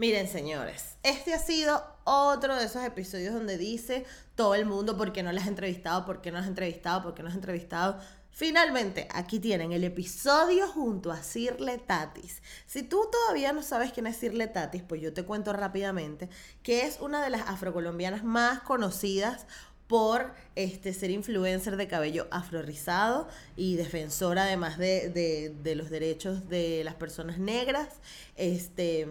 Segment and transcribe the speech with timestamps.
[0.00, 5.12] Miren, señores, este ha sido otro de esos episodios donde dice todo el mundo por
[5.12, 7.98] qué no las has entrevistado, por qué no has entrevistado, por qué no has entrevistado.
[8.30, 12.40] Finalmente, aquí tienen el episodio junto a Sirle Tatis.
[12.64, 16.30] Si tú todavía no sabes quién es Sirle Tatis, pues yo te cuento rápidamente
[16.62, 19.46] que es una de las afrocolombianas más conocidas
[19.86, 26.48] por este, ser influencer de cabello afrorizado y defensora además de, de, de los derechos
[26.48, 27.88] de las personas negras.
[28.36, 29.06] Este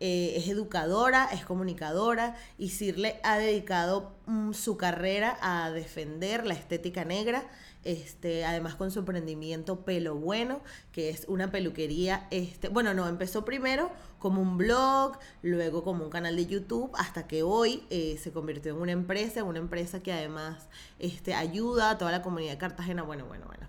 [0.00, 6.54] eh, es educadora, es comunicadora y Sirle ha dedicado mm, su carrera a defender la
[6.54, 7.44] estética negra.
[7.84, 10.60] Este, además con su emprendimiento Pelo Bueno,
[10.92, 16.10] que es una peluquería, este, bueno, no, empezó primero como un blog, luego como un
[16.10, 20.12] canal de YouTube, hasta que hoy eh, se convirtió en una empresa, una empresa que
[20.12, 23.66] además este, ayuda a toda la comunidad de Cartagena, bueno, bueno, bueno.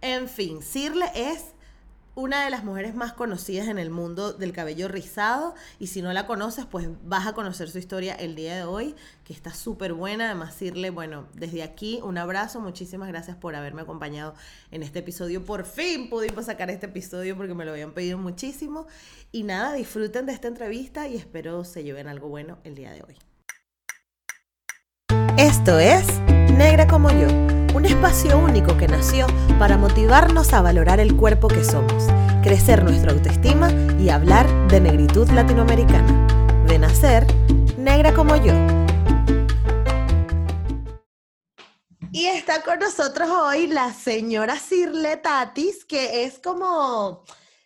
[0.00, 1.52] En fin, Sirle es
[2.18, 6.12] una de las mujeres más conocidas en el mundo del cabello rizado y si no
[6.12, 9.92] la conoces pues vas a conocer su historia el día de hoy que está súper
[9.92, 10.26] buena.
[10.26, 12.60] Además decirle bueno desde aquí un abrazo.
[12.60, 14.34] Muchísimas gracias por haberme acompañado
[14.72, 15.44] en este episodio.
[15.44, 18.88] Por fin pudimos sacar este episodio porque me lo habían pedido muchísimo.
[19.30, 23.04] Y nada disfruten de esta entrevista y espero se lleven algo bueno el día de
[23.04, 23.16] hoy.
[25.36, 26.04] Esto es
[26.56, 29.26] Negra como yo un espacio único que nació
[29.58, 32.06] para motivarnos a valorar el cuerpo que somos,
[32.42, 36.26] crecer nuestra autoestima y hablar de negritud latinoamericana.
[36.66, 37.26] De nacer,
[37.76, 38.52] negra como yo.
[42.10, 47.24] Y está con nosotros hoy la señora Cirle Tatis, que es como,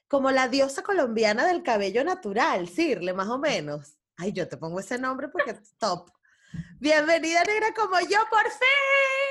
[0.08, 3.96] como la diosa colombiana del cabello natural, Cirle, más o menos.
[4.16, 6.10] Ay, yo te pongo ese nombre porque es top.
[6.80, 9.21] Bienvenida, negra como yo, por fin.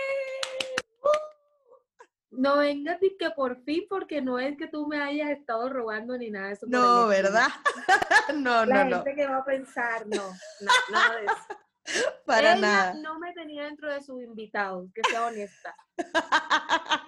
[2.32, 6.18] No vengas y que por fin, porque no es que tú me hayas estado robando
[6.18, 6.66] ni nada de eso.
[6.70, 7.48] No, ¿verdad?
[8.36, 8.96] no, La no, no.
[9.04, 10.28] gente que va a pensar, no,
[10.62, 11.36] no, nada de eso.
[12.26, 12.94] Para Ella nada.
[12.94, 15.76] no me tenía dentro de sus invitados, que sea honesta.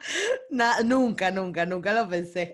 [0.50, 2.53] Na- nunca, nunca, nunca lo pensé.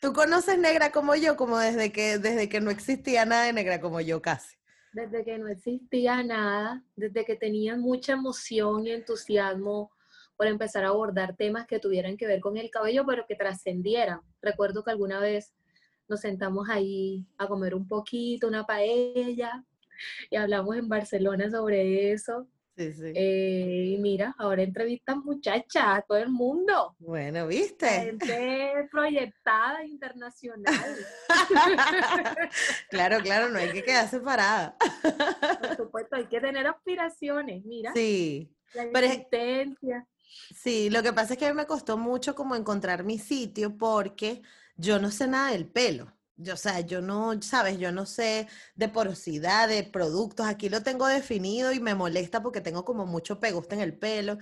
[0.00, 3.80] Tú conoces negra como yo, como desde que, desde que no existía nada de negra
[3.80, 4.56] como yo casi.
[4.92, 9.90] Desde que no existía nada, desde que tenía mucha emoción y entusiasmo
[10.36, 14.20] por empezar a abordar temas que tuvieran que ver con el cabello, pero que trascendieran.
[14.42, 15.54] Recuerdo que alguna vez
[16.08, 19.64] nos sentamos ahí a comer un poquito, una paella,
[20.30, 22.46] y hablamos en Barcelona sobre eso.
[22.76, 23.12] Sí, sí.
[23.14, 26.94] Eh, y mira, ahora entrevistas muchachas a todo el mundo.
[26.98, 27.88] bueno, ¿viste?
[27.88, 30.74] Gente proyectada internacional.
[32.90, 34.76] claro, claro, no hay que quedarse parada.
[35.58, 37.92] Por supuesto, hay que tener aspiraciones, mira.
[37.94, 40.06] Sí, La pero.
[40.54, 43.76] Sí, lo que pasa es que a mí me costó mucho como encontrar mi sitio
[43.76, 44.42] porque
[44.76, 46.12] yo no sé nada del pelo.
[46.38, 50.46] Yo, o sea, yo no, sabes, yo no sé de porosidad, de productos.
[50.46, 54.36] Aquí lo tengo definido y me molesta porque tengo como mucho peguste en el pelo.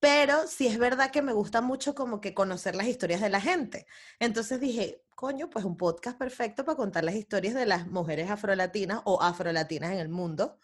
[0.00, 3.40] Pero sí es verdad que me gusta mucho como que conocer las historias de la
[3.40, 3.86] gente.
[4.20, 9.02] Entonces dije, coño, pues un podcast perfecto para contar las historias de las mujeres afrolatinas
[9.06, 10.58] o afrolatinas en el mundo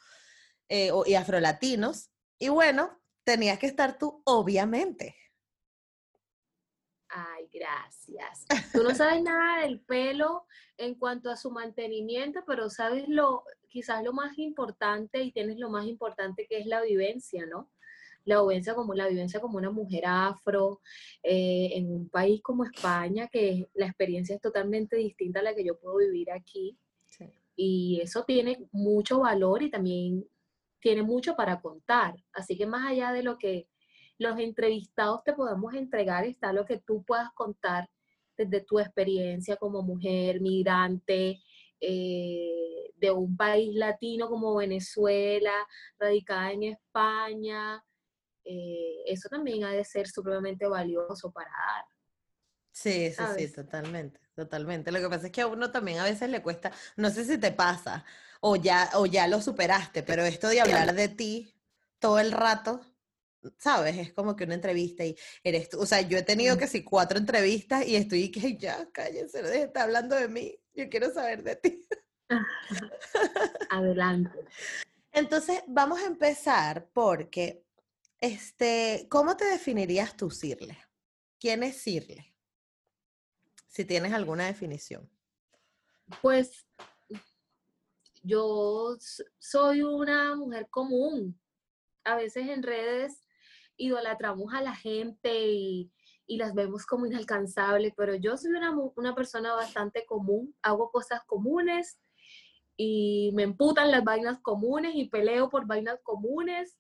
[0.69, 2.11] eh, o- y afrolatinos.
[2.39, 5.17] Y bueno, tenías que estar tú, obviamente.
[7.15, 8.47] Ay, gracias.
[8.73, 10.47] Tú no sabes nada del pelo
[10.79, 15.69] en cuanto a su mantenimiento, pero sabes lo, quizás lo más importante y tienes lo
[15.69, 17.71] más importante que es la vivencia, ¿no?
[18.25, 20.81] La vivencia como, la vivencia como una mujer afro
[21.23, 25.65] eh, en un país como España, que la experiencia es totalmente distinta a la que
[25.65, 26.79] yo puedo vivir aquí.
[27.11, 27.31] Sí.
[27.57, 30.25] Y eso tiene mucho valor y también
[30.83, 32.15] tiene mucho para contar.
[32.35, 33.69] Así que más allá de lo que
[34.19, 37.89] los entrevistados te podemos entregar, está lo que tú puedas contar
[38.37, 41.41] desde tu experiencia como mujer migrante
[41.81, 45.53] eh, de un país latino como Venezuela,
[45.99, 47.83] radicada en España.
[48.45, 51.85] eh, eso también ha de ser supremamente valioso para dar.
[52.73, 53.53] Sí, sí, sí, ¿sabes?
[53.53, 54.91] totalmente, totalmente.
[54.91, 57.39] Lo que pasa es que a uno también a veces le cuesta, no sé si
[57.39, 58.05] te pasa
[58.45, 61.55] o ya, o ya lo superaste, pero esto de hablar de ti
[62.01, 62.81] todo el rato,
[63.57, 63.97] ¿sabes?
[63.99, 65.81] Es como que una entrevista y eres tú.
[65.81, 69.63] O sea, yo he tenido que sí cuatro entrevistas y estoy que ya, cállense, deje
[69.63, 70.59] estar hablando de mí.
[70.75, 71.87] Yo quiero saber de ti.
[73.71, 74.45] Adelante.
[75.13, 77.65] Entonces, vamos a empezar porque,
[78.21, 80.79] este, ¿cómo te definirías tú, Sirle?
[81.39, 82.35] ¿Quién es Sirle?
[83.69, 85.09] Si tienes alguna definición.
[86.21, 86.67] Pues
[88.23, 88.97] yo
[89.39, 91.39] soy una mujer común.
[92.05, 93.21] A veces en redes
[93.77, 95.91] idolatramos a la gente y,
[96.29, 101.99] las vemos como inalcanzables, pero yo soy una, una persona bastante común, hago cosas comunes
[102.75, 106.79] y me emputan las vainas comunes y peleo por vainas comunes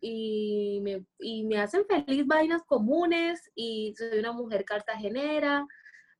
[0.00, 5.64] y me, y me hacen feliz vainas comunes y soy una mujer cartagenera,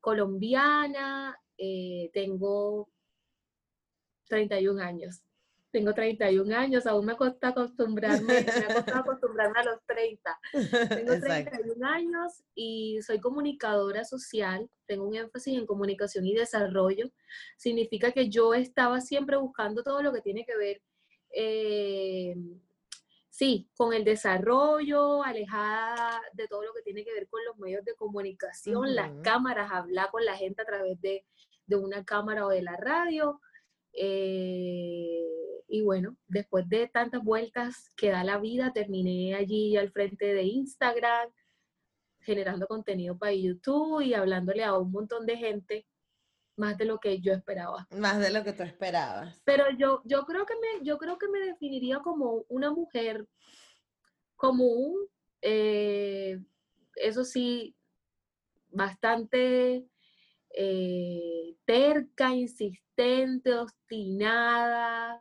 [0.01, 2.89] colombiana, eh, tengo
[4.31, 5.23] 31 años
[5.71, 10.41] tengo 31 años, aún me cuesta acostumbrarme, me ha costado acostumbrarme a los 30.
[10.89, 17.11] Tengo 31 años y soy comunicadora social, tengo un énfasis en comunicación y desarrollo.
[17.57, 20.83] Significa que yo estaba siempre buscando todo lo que tiene que ver,
[21.33, 22.35] eh,
[23.29, 27.85] sí, con el desarrollo, alejada de todo lo que tiene que ver con los medios
[27.85, 31.25] de comunicación, las cámaras, hablar con la gente a través de,
[31.67, 33.41] de una cámara o de la radio.
[33.93, 35.21] Eh,
[35.69, 40.43] y bueno, después de tantas vueltas que da la vida, terminé allí al frente de
[40.43, 41.31] Instagram,
[42.21, 45.87] generando contenido para YouTube y hablándole a un montón de gente,
[46.57, 47.87] más de lo que yo esperaba.
[47.97, 49.41] Más de lo que tú esperabas.
[49.45, 53.27] Pero yo, yo, creo, que me, yo creo que me definiría como una mujer
[54.37, 54.97] común,
[55.41, 56.39] eh,
[56.97, 57.77] eso sí,
[58.71, 59.87] bastante
[60.55, 65.21] eh, terca, insistente, obstinada,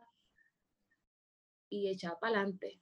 [1.70, 2.80] y echar para adelante.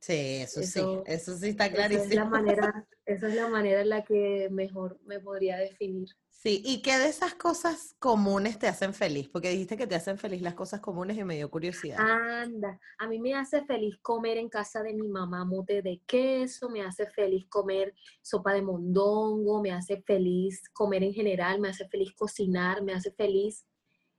[0.00, 2.04] Sí, eso, sí, eso sí está clarísimo.
[2.04, 6.08] Esa es, la manera, esa es la manera en la que mejor me podría definir.
[6.30, 9.28] Sí, ¿y qué de esas cosas comunes te hacen feliz?
[9.28, 11.98] Porque dijiste que te hacen feliz las cosas comunes y me dio curiosidad.
[11.98, 16.70] Anda, a mí me hace feliz comer en casa de mi mamá mote de queso,
[16.70, 17.92] me hace feliz comer
[18.22, 23.10] sopa de mondongo, me hace feliz comer en general, me hace feliz cocinar, me hace
[23.10, 23.66] feliz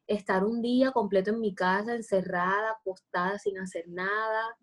[0.06, 4.58] estar un día completo en mi casa, encerrada, acostada, sin hacer nada,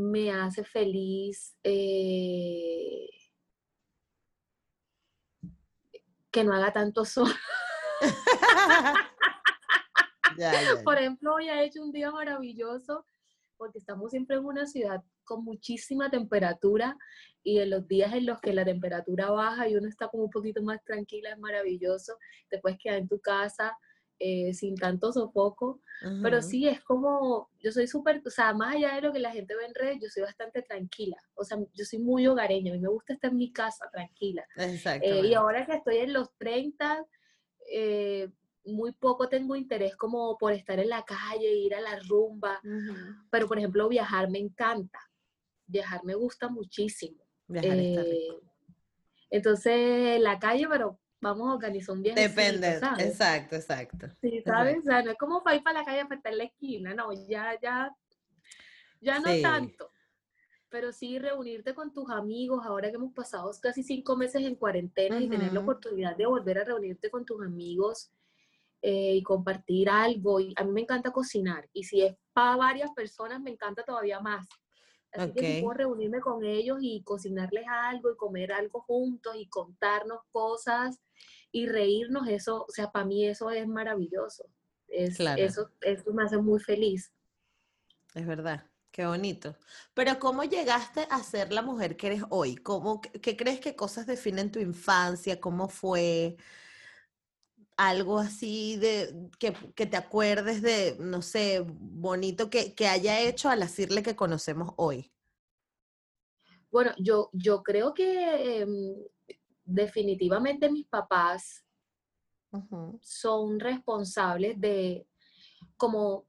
[0.00, 3.08] me hace feliz eh,
[6.30, 7.32] que no haga tanto sol.
[10.84, 13.04] Por ejemplo, hoy ha hecho un día maravilloso
[13.58, 16.96] porque estamos siempre en una ciudad con muchísima temperatura
[17.42, 20.30] y en los días en los que la temperatura baja y uno está como un
[20.30, 22.16] poquito más tranquila es maravilloso.
[22.48, 23.76] Te puedes quedar en tu casa
[24.22, 25.80] eh, sin tanto sofoco,
[26.22, 29.32] pero sí es como, yo soy súper, o sea, más allá de lo que la
[29.32, 32.74] gente ve en redes, yo soy bastante tranquila, o sea, yo soy muy hogareña, a
[32.74, 34.46] mí me gusta estar en mi casa tranquila.
[34.56, 35.08] Exacto.
[35.08, 37.02] Eh, y ahora que estoy en los 30,
[37.72, 38.28] eh,
[38.66, 42.60] muy poco tengo interés como por estar en la calle, ir a la rumba,
[43.30, 45.00] pero por ejemplo viajar me encanta,
[45.66, 47.24] viajar me gusta muchísimo.
[47.48, 47.78] Viajar
[49.30, 52.28] Entonces, la calle, pero vamos a organizar un viaje.
[52.28, 54.06] Depende, exacto, exacto.
[54.20, 54.78] Sí, ¿sabes?
[54.78, 56.94] O sea, no es como para ir para la calle a estar en la esquina,
[56.94, 57.94] no, ya, ya,
[59.00, 59.90] ya no tanto.
[60.68, 65.20] Pero sí reunirte con tus amigos, ahora que hemos pasado casi cinco meses en cuarentena
[65.20, 68.12] y tener la oportunidad de volver a reunirte con tus amigos
[68.80, 70.38] eh, y compartir algo.
[70.38, 74.20] Y a mí me encanta cocinar y si es para varias personas me encanta todavía
[74.20, 74.46] más.
[75.12, 80.20] Así que puedo reunirme con ellos y cocinarles algo y comer algo juntos y contarnos
[80.30, 81.00] cosas
[81.52, 84.44] y reírnos, eso, o sea, para mí eso es maravilloso.
[84.88, 87.12] Es, eso, eso me hace muy feliz.
[88.14, 89.56] Es verdad, qué bonito.
[89.94, 92.56] Pero ¿cómo llegaste a ser la mujer que eres hoy?
[92.56, 95.40] ¿Cómo, ¿Qué crees que cosas definen tu infancia?
[95.40, 96.36] ¿Cómo fue?
[97.88, 104.02] Algo así de que, te acuerdes de, no sé, bonito que, haya hecho al decirle
[104.02, 105.10] que conocemos hoy?
[106.70, 108.94] Bueno, yo, yo creo que em,
[109.64, 111.64] definitivamente mis papás
[113.00, 115.06] son responsables de
[115.78, 116.26] como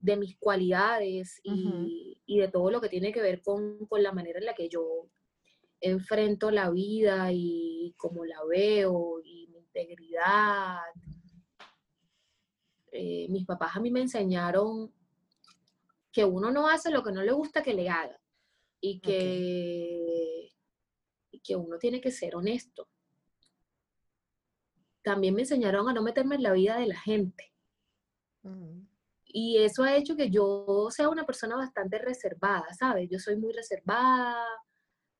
[0.00, 4.38] de mis cualidades y, de todo lo que tiene que ver con, con, la manera
[4.38, 5.08] en la que yo
[5.80, 10.80] enfrento la vida y cómo la veo y integridad.
[12.92, 14.92] Eh, mis papás a mí me enseñaron
[16.12, 18.18] que uno no hace lo que no le gusta que le haga
[18.80, 20.50] y que,
[21.30, 22.88] y que uno tiene que ser honesto.
[25.02, 27.52] También me enseñaron a no meterme en la vida de la gente.
[29.24, 33.08] Y eso ha hecho que yo sea una persona bastante reservada, ¿sabes?
[33.08, 34.44] Yo soy muy reservada,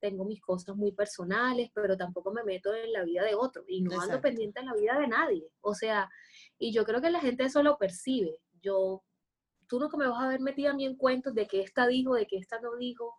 [0.01, 3.83] tengo mis cosas muy personales, pero tampoco me meto en la vida de otro y
[3.83, 5.47] no ando pendiente en la vida de nadie.
[5.61, 6.09] O sea,
[6.59, 8.39] y yo creo que la gente eso lo percibe.
[8.63, 9.05] Yo,
[9.67, 12.15] tú nunca me vas a ver metida a mí en cuentos de que esta dijo,
[12.15, 13.15] de que esta no dijo,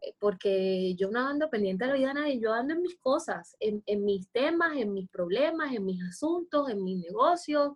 [0.00, 2.98] eh, porque yo no ando pendiente de la vida de nadie, yo ando en mis
[2.98, 7.72] cosas, en, en mis temas, en mis problemas, en mis asuntos, en mis negocios.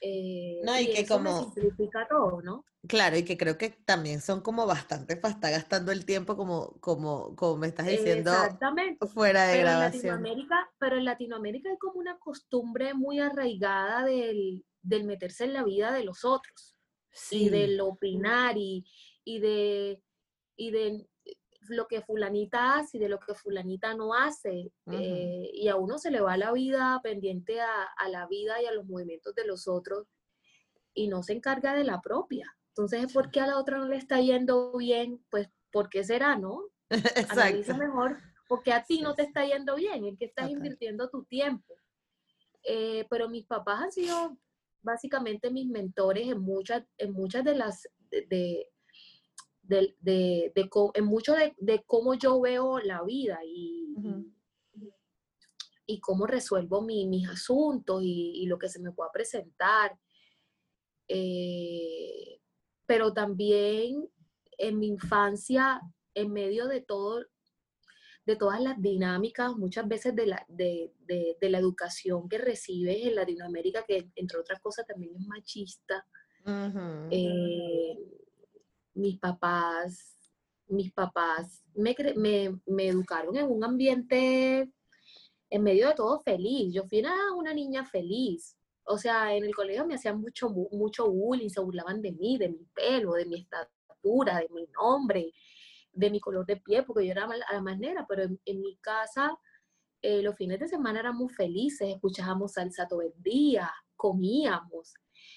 [0.00, 2.64] Eh, No, y que eso como- simplifica todo, ¿no?
[2.86, 6.78] Claro, y que creo que también son como bastante para estar gastando el tiempo como,
[6.80, 9.04] como, como me estás diciendo Exactamente.
[9.08, 10.02] fuera de Pero en grabación.
[10.22, 15.64] Latinoamérica, pero en Latinoamérica hay como una costumbre muy arraigada del, del meterse en la
[15.64, 16.76] vida de los otros
[17.10, 18.84] y Sí, del opinar y,
[19.24, 20.02] y de
[20.56, 21.08] y de
[21.68, 24.72] lo que fulanita hace y de lo que fulanita no hace.
[24.86, 24.96] Ujú.
[24.96, 28.66] eh, y a uno se le va la vida pendiente a, a la vida y
[28.66, 30.06] a los movimientos de los otros
[30.94, 32.46] y no se encarga de la propia.
[32.70, 35.24] Entonces, ¿por qué a la otra no le está yendo bien?
[35.30, 36.64] Pues, ¿por qué será, no?
[36.90, 37.76] Analiza exacto.
[37.76, 40.56] mejor, porque a ti no te está yendo bien, en qué estás Total.
[40.56, 41.74] invirtiendo tu tiempo.
[42.64, 44.38] Eh, pero mis papás han sido
[44.82, 48.70] básicamente mis mentores en muchas, en muchas de las, de, de,
[49.68, 53.94] de- de- de en mucho de, de cómo yo veo la vida y,
[55.86, 59.98] y cómo resuelvo mi- mis asuntos y, y lo que se me pueda presentar.
[61.08, 62.40] Eh,
[62.86, 64.08] pero también
[64.58, 65.80] en mi infancia,
[66.14, 67.24] en medio de todo,
[68.26, 73.06] de todas las dinámicas, muchas veces de la, de, de- de la educación que recibes
[73.06, 76.06] en Latinoamérica, que entre otras cosas también es machista,
[77.10, 77.96] eh,
[78.98, 80.16] mis papás,
[80.66, 81.94] mis papás me,
[82.66, 84.70] me, educaron en un ambiente
[85.50, 86.74] en medio de todo feliz.
[86.74, 88.56] Yo fui una, una niña feliz.
[88.84, 92.48] O sea, en el colegio me hacían mucho, mucho bullying, se burlaban de mí, de
[92.48, 95.32] mi pelo, de mi estatura, de mi nombre,
[95.92, 99.38] de mi color de piel, porque yo era la manera, pero en, en mi casa
[100.02, 104.94] eh, los fines de semana éramos felices, escuchábamos salsa todo el día, comíamos.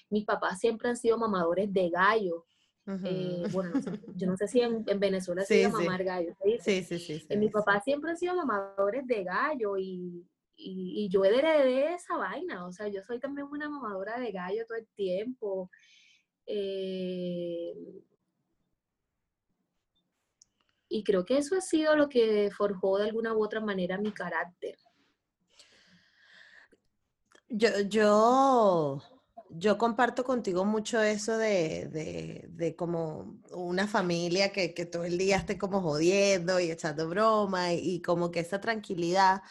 [0.08, 2.46] Mis papás siempre han sido mamadores de gallo.
[2.86, 3.70] Eh, bueno,
[4.16, 5.76] yo no sé si en, en Venezuela se Sí, dice sí.
[5.84, 6.34] mamar gallo.
[6.42, 7.12] Sí, sí, sí.
[7.14, 7.52] Eh, sí, mis sí.
[7.52, 12.66] papás siempre han sido mamadores de gallo y, y, y yo heredé esa vaina.
[12.66, 15.70] O sea, yo soy también una mamadora de gallo todo el tiempo.
[16.46, 17.72] Eh,
[20.88, 24.12] y creo que eso ha sido lo que forjó de alguna u otra manera mi
[24.12, 24.76] carácter.
[27.48, 29.02] Yo, yo,
[29.54, 35.18] yo comparto contigo mucho eso de, de, de como una familia que, que todo el
[35.18, 39.42] día esté como jodiendo y echando broma y, y como que esa tranquilidad,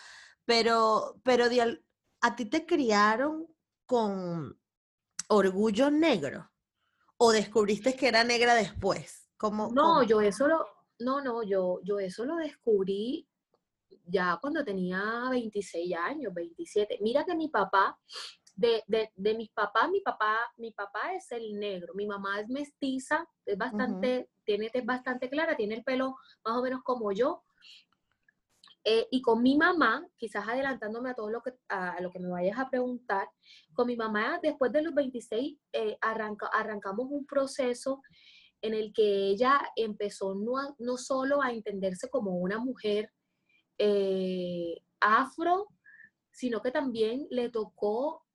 [0.46, 1.82] pero, pero de
[2.22, 3.48] a ti te criaron
[3.86, 4.60] con
[5.28, 6.52] orgullo negro
[7.18, 9.30] o descubriste que era negra después.
[9.38, 10.04] ¿Cómo, No, cómo?
[10.04, 10.66] yo eso lo,
[11.00, 13.28] no, no, yo, yo eso lo descubrí
[14.06, 17.00] ya cuando tenía 26 años, 27.
[17.02, 17.98] Mira que mi papá,
[18.56, 22.48] de, de, de mis papás, mi papá, mi papá es el negro, mi mamá es
[22.50, 26.16] mestiza, es bastante, tiene tez bastante clara, tiene el pelo
[26.46, 27.44] más o menos como yo.
[28.84, 32.20] Eh, y con mi mamá, quizás adelantándome a todo lo que, a, a lo que
[32.20, 33.30] me vayas a preguntar,
[33.74, 38.02] con mi mamá después de los 26 eh, arranca, arrancamos un proceso
[38.62, 43.12] en el que ella empezó no, a- no solo a entenderse como una mujer
[43.78, 45.68] eh, afro,
[46.32, 48.26] sino que también le tocó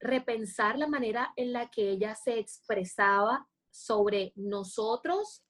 [0.00, 5.44] repensar la manera en la que ella se expresaba sobre nosotros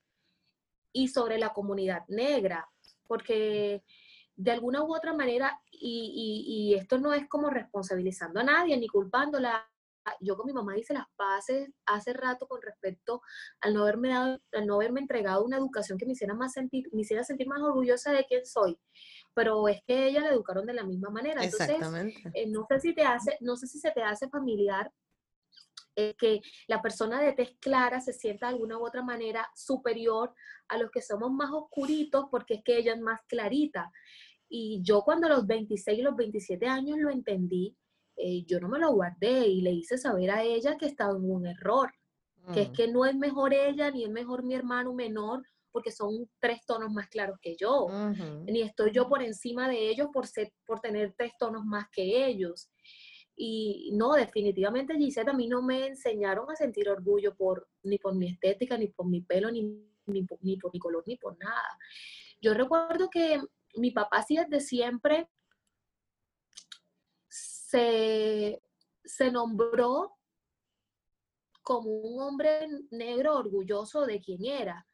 [0.92, 2.68] y sobre la comunidad negra,
[3.06, 3.84] porque
[4.36, 9.68] de alguna u otra manera, y, esto no es como responsabilizando a nadie ni culpándola,
[10.20, 13.20] yo con mi mamá hice las paces hace rato con respecto
[13.60, 16.88] al no haberme dado, al no haberme entregado una educación que me hiciera más sentir,
[16.92, 18.78] me hiciera sentir más orgullosa de quién soy.
[19.34, 21.42] Pero es que ella la educaron de la misma manera.
[21.44, 22.30] Entonces, Exactamente.
[22.34, 24.90] eh, no sé si te hace, no sé si se te hace familiar
[25.96, 30.34] eh, que la persona de tez clara se sienta de alguna u otra manera superior
[30.68, 33.90] a los que somos más oscuritos porque es que ella es más clarita.
[34.48, 37.76] Y yo cuando a los 26 y los 27 años lo entendí,
[38.16, 41.30] eh, yo no me lo guardé y le hice saber a ella que estaba en
[41.30, 41.92] un error,
[42.52, 42.72] que es Mm.
[42.72, 46.90] que no es mejor ella ni es mejor mi hermano menor porque son tres tonos
[46.92, 47.86] más claros que yo
[48.46, 52.26] ni estoy yo por encima de ellos por, ser, por tener tres tonos más que
[52.26, 52.70] ellos.
[53.36, 58.14] Y no, definitivamente Gisette, a mí no me enseñaron a sentir orgullo por, ni por
[58.14, 59.62] mi estética, ni por mi pelo, ni,
[60.06, 61.78] ni, por, ni por mi color, ni por nada.
[62.40, 63.40] Yo recuerdo que
[63.76, 65.30] mi papá sí desde siempre
[67.28, 68.62] se,
[69.04, 70.18] se nombró
[71.62, 74.86] como un hombre negro orgulloso de quien era.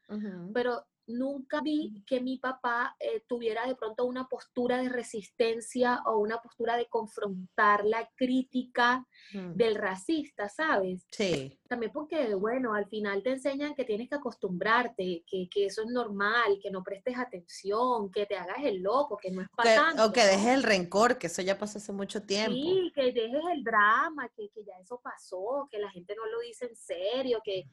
[0.52, 6.18] Pero nunca vi que mi papá eh, tuviera de pronto una postura de resistencia o
[6.18, 9.54] una postura de confrontar la crítica Mm.
[9.54, 11.04] del racista, ¿sabes?
[11.10, 11.58] Sí.
[11.68, 15.88] También porque, bueno, al final te enseñan que tienes que acostumbrarte, que, que eso es
[15.88, 20.04] normal, que no prestes atención, que te hagas el loco, que no es para tanto.
[20.06, 22.52] o que dejes el rencor, que eso ya pasó hace mucho tiempo.
[22.52, 26.40] Sí, que dejes el drama, que, que ya eso pasó, que la gente no lo
[26.40, 27.64] dice en serio, que,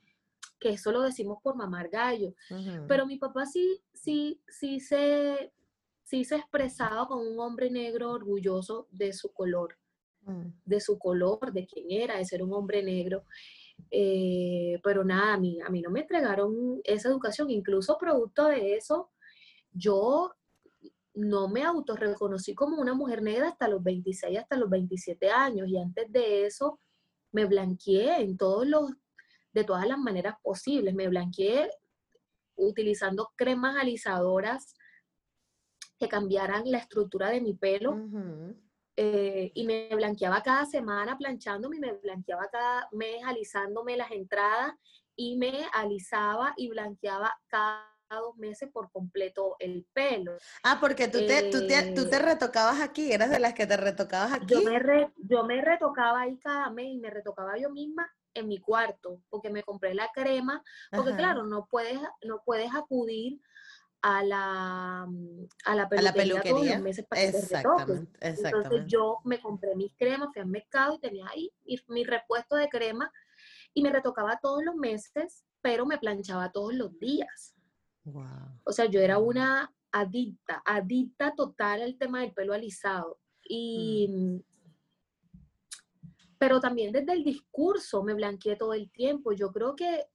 [0.63, 2.33] que eso lo decimos por mamar gallo.
[2.87, 5.51] Pero mi papá sí, sí, sí se,
[6.03, 9.77] sí se expresaba como un hombre negro orgulloso de su color,
[10.25, 10.53] Mm.
[10.63, 13.25] de su color, de quién era, de ser un hombre negro.
[13.91, 18.75] Eh, pero nada, a mí, a mí no me entregaron esa educación, incluso producto de
[18.77, 19.09] eso,
[19.73, 20.31] yo
[21.13, 25.77] no me autorreconocí como una mujer negra hasta los 26, hasta los 27 años, y
[25.77, 26.79] antes de eso
[27.33, 28.91] me blanqueé en todos los,
[29.53, 31.69] de todas las maneras posibles, me blanqueé
[32.55, 34.73] utilizando cremas alisadoras
[35.99, 37.91] que cambiaran la estructura de mi pelo,
[38.95, 44.73] eh, y me blanqueaba cada semana planchándome y me blanqueaba cada mes alisándome las entradas
[45.15, 50.33] y me alisaba y blanqueaba cada dos meses por completo el pelo.
[50.63, 53.65] Ah, porque tú te, tú, te, tú te Eh, retocabas aquí, eras de las que
[53.65, 54.53] te retocabas aquí.
[54.53, 58.47] Yo me, re- yo me retocaba ahí cada mes y me retocaba yo misma en
[58.47, 61.17] mi cuarto, porque me compré la crema, porque Ajá.
[61.17, 63.39] claro, no puedes, no puedes acudir
[64.01, 68.01] a la, mm, a la A peluquería, la todos los meses para que te retoques.
[68.19, 72.03] Exactamente, Entonces yo me compré mis cremas, fui al mercado y tenía ahí mi, mi
[72.03, 73.11] repuesto de crema
[73.73, 77.55] y me retocaba todos los meses, pero me planchaba todos los días.
[78.03, 78.59] Wow.
[78.65, 83.19] O sea, yo era una adicta, adicta total al tema del pelo alisado.
[83.41, 84.52] Y, Mm.
[86.43, 89.31] Pero también desde el discurso me blanqueé todo el tiempo.
[89.31, 90.07] Yo creo que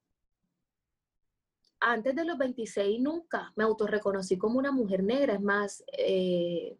[1.80, 5.32] antes de los 26 nunca me autorreconocí como una mujer negra.
[5.32, 6.76] Es más, eh,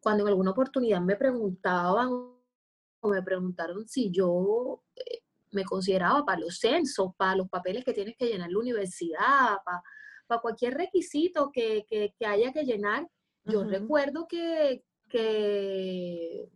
[0.00, 5.18] cuando en alguna oportunidad me preguntaban o me preguntaron si yo eh,
[5.50, 9.82] me consideraba para los censos, para los papeles que tienes que llenar la universidad, para,
[10.26, 13.06] para cualquier requisito que, que- que haya que llenar,
[13.44, 16.48] yo recuerdo que, que,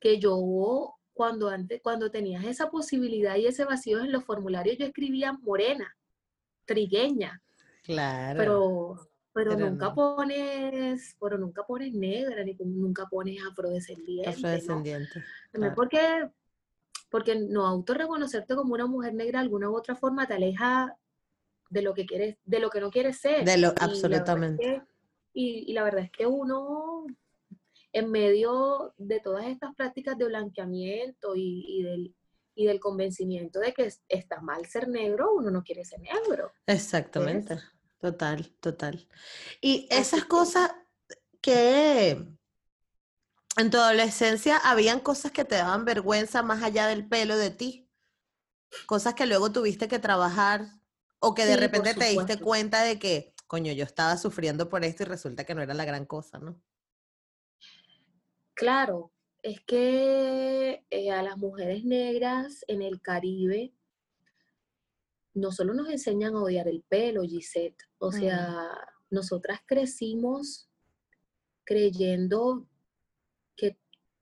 [0.00, 4.86] que yo cuando antes, cuando tenías esa posibilidad y ese vacío en los formularios, yo
[4.86, 5.94] escribía morena,
[6.64, 7.42] trigueña,
[7.82, 8.38] Claro.
[8.38, 8.96] pero,
[9.32, 9.94] pero pero nunca no.
[9.94, 14.36] pones, pero nunca pones negra, ni nunca pones afrodescendiente, ¿no?
[14.36, 15.24] Afrodescendiente.
[15.52, 15.74] Claro.
[15.74, 16.28] porque,
[17.10, 20.96] porque no autorreconocerte como una mujer negra de alguna u otra forma te aleja
[21.68, 23.44] de lo que quieres, de lo que no quieres ser.
[23.44, 24.62] De lo, Y la verdad es absolutamente.
[24.64, 24.82] que-
[25.32, 26.89] y, y la verdad es que uno,
[27.92, 32.14] en medio de todas estas prácticas de blanqueamiento y, y del,
[32.54, 36.52] y del convencimiento de que es- está mal ser negro, uno no quiere ser negro.
[36.66, 37.58] Exactamente.
[38.00, 39.06] Total, total.
[39.60, 40.70] Y esas que- cosas
[41.40, 42.26] que
[43.56, 47.88] en tu adolescencia habían cosas que te daban vergüenza más allá del pelo de ti.
[48.86, 50.66] Cosas que luego tuviste que trabajar
[51.18, 54.84] o que de Sí, repente te diste cuenta de que, coño, yo estaba sufriendo por
[54.84, 56.62] esto y resulta que no era la gran cosa, ¿no?
[58.60, 59.10] Claro,
[59.42, 63.72] es que eh, a las mujeres negras en el Caribe
[65.32, 68.12] no solo nos enseñan a odiar el pelo, Gisette, o Mm.
[68.12, 68.68] sea,
[69.08, 70.68] nosotras crecimos
[71.64, 72.66] creyendo
[73.56, 73.78] que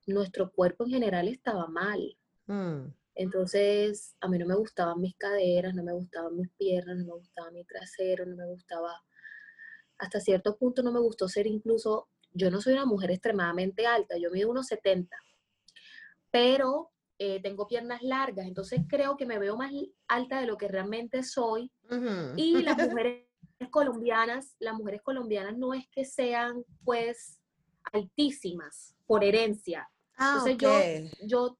[0.07, 2.17] nuestro cuerpo en general estaba mal.
[2.47, 7.03] Mm, Entonces, a mí no me gustaban mis caderas, no me gustaban mis piernas, no
[7.03, 9.03] me gustaba mi trasero, no me gustaba,
[9.97, 14.17] hasta cierto punto no me gustó ser incluso, yo no soy una mujer extremadamente alta,
[14.17, 15.15] yo mido unos 70,
[16.31, 19.71] pero eh, tengo piernas largas, entonces creo que me veo más
[20.07, 21.71] alta de lo que realmente soy.
[22.35, 23.27] Y las mujeres
[23.71, 27.39] colombianas, las mujeres colombianas no es que sean pues
[27.91, 29.89] altísimas por herencia,
[30.19, 31.57] Ah, entonces yo, yo,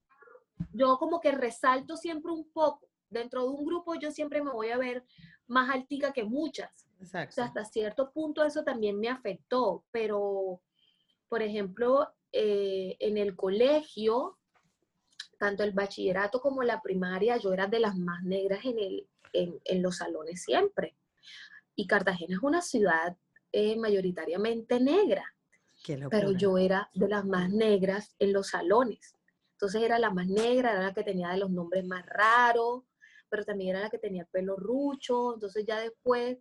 [0.74, 2.88] yo como que resalto siempre un poco.
[3.08, 5.04] Dentro de un grupo yo siempre me voy a ver
[5.50, 6.70] más altica que muchas.
[7.00, 9.84] O sea, hasta cierto punto eso también me afectó.
[9.90, 10.60] Pero,
[11.28, 14.38] por ejemplo, eh, en el colegio,
[15.38, 19.60] tanto el bachillerato como la primaria, yo era de las más negras en, el, en,
[19.64, 20.96] en los salones siempre.
[21.74, 23.16] Y Cartagena es una ciudad
[23.52, 25.24] eh, mayoritariamente negra
[26.10, 29.16] pero yo era de las más negras en los salones.
[29.52, 32.84] Entonces era la más negra, era la que tenía de los nombres más raros,
[33.30, 35.34] pero también era la que tenía el pelo rucho.
[35.34, 36.38] Entonces ya después,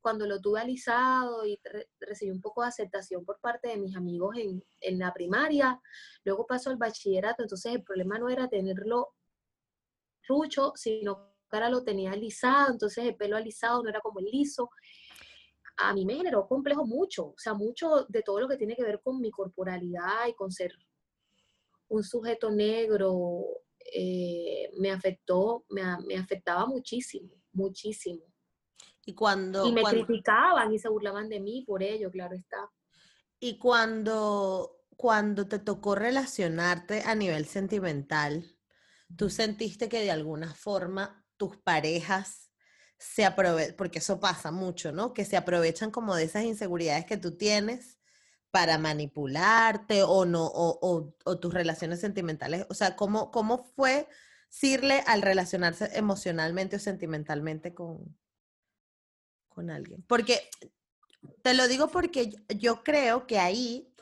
[0.00, 3.96] cuando lo tuve alisado y re- recibí un poco de aceptación por parte de mis
[3.96, 5.80] amigos en, en la primaria,
[6.24, 9.14] luego pasó al bachillerato, entonces el problema no era tenerlo
[10.28, 14.70] rucho, sino cara lo tenía alisado, entonces el pelo alisado no era como el liso.
[15.76, 18.84] A mí me generó complejo mucho, o sea, mucho de todo lo que tiene que
[18.84, 20.72] ver con mi corporalidad y con ser
[21.88, 23.44] un sujeto negro,
[23.92, 28.22] eh, me afectó, me, me, afectaba muchísimo, muchísimo.
[29.04, 29.66] Y cuando...
[29.66, 32.70] Y me cuando, criticaban y se burlaban de mí por ello, claro está.
[33.38, 38.56] Y cuando, cuando te tocó relacionarte a nivel sentimental,
[39.16, 42.50] ¿tú sentiste que de alguna forma tus parejas
[42.98, 45.12] se aprovechan, porque eso pasa mucho, ¿no?
[45.12, 47.98] Que se aprovechan como de esas inseguridades que tú tienes
[48.54, 52.66] para manipularte o no, o, o, tus relaciones sentimentales.
[52.70, 54.06] O sea, ¿cómo, cómo fue
[54.48, 58.16] Sirle al relacionarse emocionalmente o sentimentalmente con,
[59.48, 60.04] con alguien?
[60.06, 60.48] Porque,
[61.42, 63.92] te lo digo porque yo creo que ahí,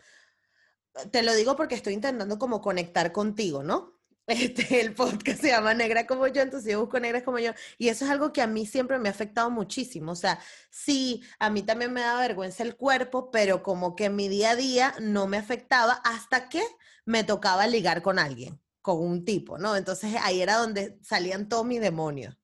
[1.10, 4.01] te lo digo porque estoy intentando como conectar contigo, ¿no?
[4.26, 7.52] Este, el podcast se llama Negra como yo, entonces yo busco negras como yo.
[7.78, 10.12] Y eso es algo que a mí siempre me ha afectado muchísimo.
[10.12, 10.38] O sea,
[10.70, 14.56] sí, a mí también me da vergüenza el cuerpo, pero como que mi día a
[14.56, 16.62] día no me afectaba hasta que
[17.04, 19.76] me tocaba ligar con alguien, con un tipo, ¿no?
[19.76, 22.36] Entonces ahí era donde salían todos mis demonios.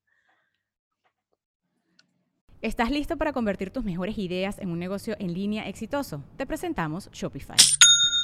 [2.61, 6.25] ¿Estás listo para convertir tus mejores ideas en un negocio en línea exitoso?
[6.37, 7.57] Te presentamos Shopify.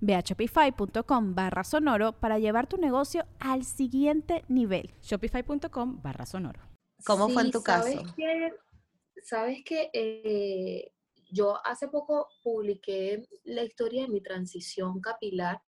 [0.00, 4.90] Ve a shopify.com barra sonoro para llevar tu negocio al siguiente nivel.
[5.02, 6.60] Shopify.com barra sonoro.
[7.04, 8.14] ¿Cómo fue en tu ¿sabes caso?
[8.16, 8.52] Que,
[9.22, 10.92] Sabes que eh,
[11.30, 15.60] yo hace poco publiqué la historia de mi transición capilar.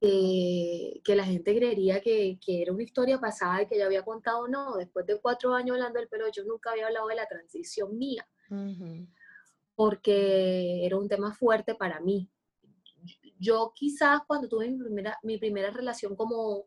[0.00, 4.04] Eh, que la gente creería que, que, era una historia pasada y que ya había
[4.04, 7.26] contado, no, después de cuatro años hablando del pelo, yo nunca había hablado de la
[7.26, 8.26] transición mía
[9.76, 12.28] porque era un tema fuerte para mí.
[13.38, 16.66] Yo quizás cuando tuve mi primera, mi primera relación como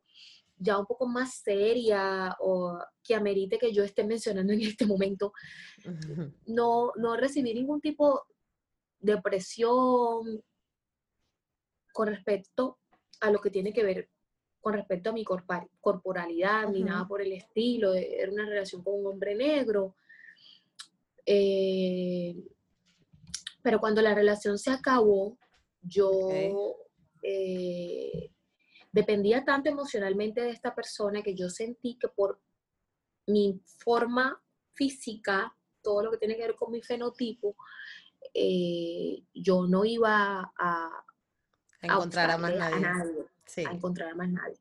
[0.57, 5.33] ya un poco más seria o que amerite que yo esté mencionando en este momento,
[6.45, 8.25] no, no recibí ningún tipo
[8.99, 10.43] de presión
[11.91, 12.77] con respecto
[13.21, 14.09] a lo que tiene que ver
[14.61, 17.93] con respecto a mi corporalidad, ni nada por el estilo.
[17.93, 19.95] Era una relación con un hombre negro.
[21.25, 22.35] Eh,
[23.61, 25.37] pero cuando la relación se acabó,
[25.81, 26.75] yo
[27.23, 28.31] eh,
[28.91, 32.39] dependía tanto emocionalmente de esta persona que yo sentí que por
[33.27, 34.41] mi forma
[34.73, 37.55] física, todo lo que tiene que ver con mi fenotipo,
[38.33, 41.05] eh, yo no iba a,
[41.81, 42.85] encontrar a, más nadie.
[43.65, 44.57] A, encontrar a más nadie.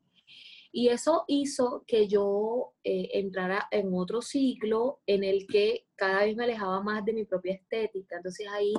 [0.71, 6.35] Y eso hizo que yo eh, entrara en otro ciclo en el que cada vez
[6.35, 8.17] me alejaba más de mi propia estética.
[8.17, 8.73] Entonces ahí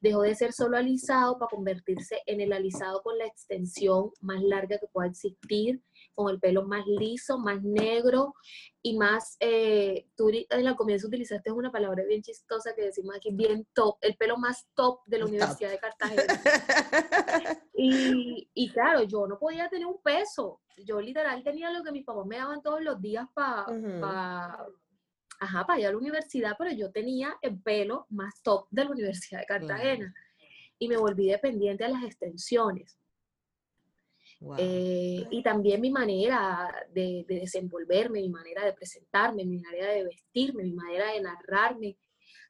[0.00, 4.78] dejó de ser solo alisado para convertirse en el alisado con la extensión más larga
[4.78, 5.80] que pueda existir,
[6.14, 8.34] con el pelo más liso, más negro
[8.82, 13.30] y más, eh, tú en el comienzo utilizaste una palabra bien chistosa que decimos aquí,
[13.32, 16.22] bien top, el pelo más top de la Universidad de Cartagena.
[17.74, 22.04] y, y, claro, yo no podía tener un peso, yo literal tenía lo que mis
[22.04, 23.66] papás me daban todos los días para
[25.42, 28.90] ajá, para ir a la universidad, pero yo tenía el pelo más top de la
[28.90, 30.14] Universidad de Cartagena.
[30.78, 32.96] Y me volví dependiente de las extensiones.
[34.58, 40.64] Eh, y también mi manera de, desenvolverme, mi manera de presentarme, mi manera de vestirme,
[40.64, 41.96] mi manera de narrarme,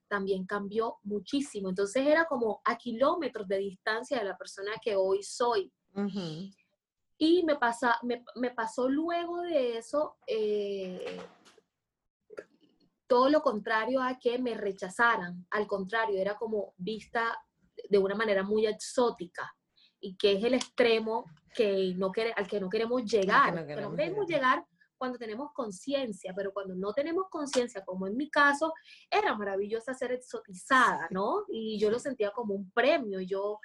[0.08, 1.68] también cambió muchísimo.
[1.68, 5.72] Entonces era como a kilómetros de distancia de la persona que hoy soy.
[7.18, 11.20] Y me, pasa, me, me, pasó luego de eso, eh,
[13.06, 17.38] todo lo contrario a que me rechazaran, al contrario, era como vista
[17.88, 19.54] de una manera muy exótica
[20.02, 23.54] y que es el extremo que no al que no queremos llegar.
[23.54, 24.66] No queremos, queremos llegar
[24.98, 28.72] cuando tenemos conciencia, pero cuando no tenemos conciencia, como en mi caso,
[29.10, 31.44] era maravillosa ser exotizada, ¿no?
[31.48, 33.20] Y yo lo sentía como un premio.
[33.20, 33.58] Yo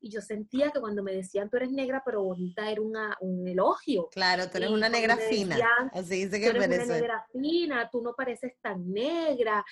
[0.00, 3.46] y yo sentía que cuando me decían tú eres negra pero bonita era una, un
[3.46, 4.08] elogio.
[4.10, 5.56] Claro, tú eres una negra fina.
[5.92, 9.64] así dice que tú eres una negra fina, tú no pareces tan negra.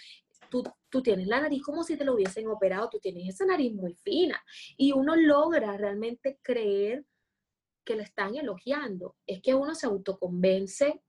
[0.51, 3.73] Tú, tú, tienes la nariz como si te lo hubiesen operado, tú tienes esa nariz
[3.75, 4.43] muy fina.
[4.77, 7.05] Y uno logra realmente creer
[7.85, 9.17] que lo están elogiando.
[9.27, 11.03] Es que uno se autoconvence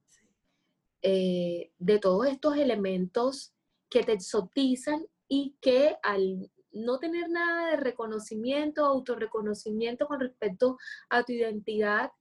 [1.01, 3.53] eh, de todos estos elementos
[3.89, 10.77] que te exotizan y que al no tener nada de reconocimiento, autorreconocimiento con respecto
[11.09, 12.11] a tu identidad,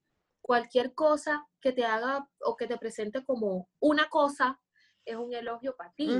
[0.40, 4.60] cualquier cosa que te haga o que te presente como una cosa
[5.06, 6.10] es un elogio para ti.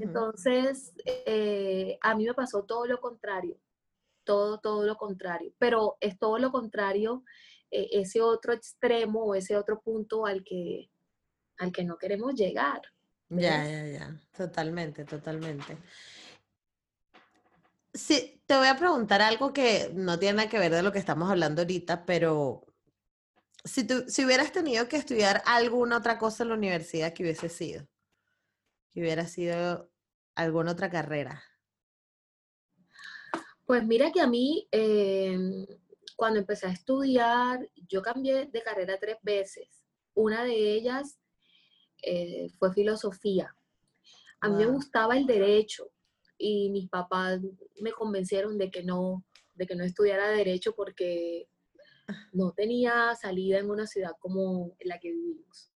[0.00, 3.56] Entonces, eh, a mí me pasó todo lo contrario,
[4.24, 7.24] todo, todo lo contrario, pero es todo lo contrario,
[7.70, 10.90] eh, ese otro extremo o ese otro punto al que,
[11.58, 12.82] al que no queremos llegar.
[13.28, 15.78] Ya, ya, ya, totalmente, totalmente.
[17.94, 20.98] Sí, te voy a preguntar algo que no tiene nada que ver de lo que
[20.98, 22.64] estamos hablando ahorita, pero
[23.64, 27.48] si, tú, si hubieras tenido que estudiar alguna otra cosa en la universidad, que hubiese
[27.48, 27.86] sido?
[28.92, 29.90] Que hubiera sido
[30.34, 31.42] alguna otra carrera.
[33.66, 35.64] Pues mira que a mí, em,
[36.16, 39.68] cuando empecé a estudiar, yo cambié de carrera tres veces.
[40.14, 41.18] Una de ellas
[42.02, 43.54] eh, fue filosofía.
[44.40, 45.92] A mí me gustaba el derecho,
[46.40, 47.38] y mis papás
[47.80, 49.24] me convencieron de que no,
[49.54, 51.48] de que no estudiara derecho porque
[52.32, 55.70] no tenía salida en una ciudad como la que vivimos.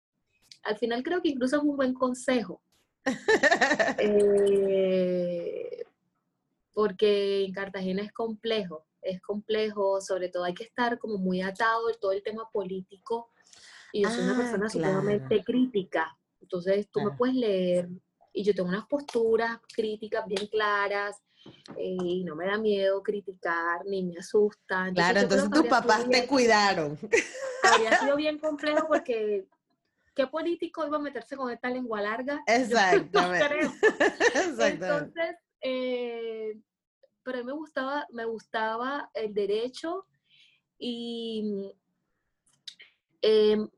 [0.62, 2.62] Al final creo que incluso es un buen consejo.
[3.98, 5.84] Eh,
[6.72, 11.88] porque en Cartagena es complejo, es complejo, sobre todo hay que estar como muy atado
[11.88, 13.30] en todo el tema político.
[13.92, 16.18] Y yo soy una ah, persona sumamente crítica.
[16.40, 17.88] Entonces tú me puedes leer
[18.32, 21.22] y yo tengo unas posturas críticas bien claras
[21.76, 24.90] eh, y no me da miedo criticar ni me asusta.
[24.92, 26.98] claro, entonces tus papás te cuidaron.
[27.62, 29.46] Habría sido bien complejo porque
[30.14, 32.42] ¿qué político iba a meterse con esta lengua larga?
[32.46, 33.68] Exactamente.
[34.68, 36.58] Entonces, eh,
[37.22, 40.06] pero a mí me gustaba, me gustaba el derecho
[40.78, 41.72] y
[43.22, 43.68] em,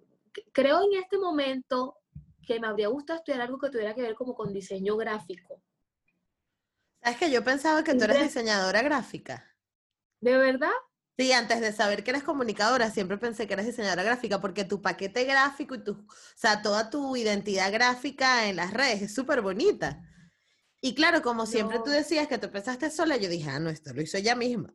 [0.53, 1.99] creo en este momento
[2.47, 5.63] que me habría gustado estudiar algo que tuviera que ver como con diseño gráfico.
[7.03, 9.55] ¿Sabes que yo pensaba que tú eres diseñadora gráfica?
[10.21, 10.73] ¿De verdad?
[11.19, 14.83] Sí, antes de saber que eres comunicadora, siempre pensé que eres diseñadora gráfica porque tu
[14.83, 19.41] paquete gráfico y tu, o sea, toda tu identidad gráfica en las redes es súper
[19.41, 20.03] bonita.
[20.83, 23.95] Y claro, como siempre tú decías que tú empezaste sola, yo dije, ah, no, esto
[23.95, 24.75] lo hizo ella misma.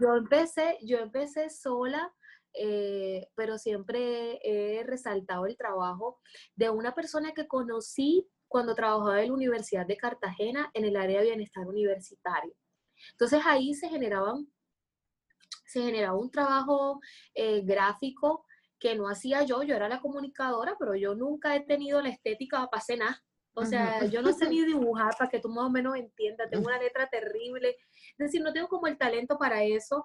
[0.00, 2.12] Yo empecé, yo empecé sola
[2.54, 6.20] eh, pero siempre he resaltado el trabajo
[6.54, 11.18] de una persona que conocí cuando trabajaba en la Universidad de Cartagena en el área
[11.18, 12.54] de bienestar universitario.
[13.10, 14.46] Entonces ahí se generaban,
[15.74, 17.00] se generaba un trabajo
[17.34, 18.46] eh, gráfico
[18.78, 22.68] que no hacía yo, yo era la comunicadora, pero yo nunca he tenido la estética
[22.70, 23.20] para hacer nada.
[23.56, 26.66] O sea, yo no sé ni dibujar para que tú más o menos entiendas, tengo
[26.66, 30.04] una letra terrible, es decir, no tengo como el talento para eso.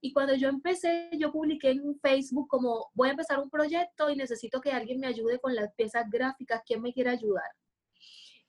[0.00, 4.16] Y cuando yo empecé, yo publiqué en Facebook como voy a empezar un proyecto y
[4.16, 7.50] necesito que alguien me ayude con las piezas gráficas, ¿quién me quiere ayudar?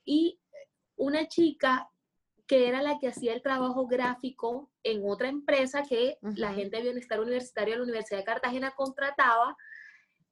[0.04, 0.40] Y
[0.96, 1.91] una chica
[2.52, 6.84] que era la que hacía el trabajo gráfico en otra empresa que la gente de
[6.84, 9.56] bienestar universitario de la Universidad de Cartagena contrataba,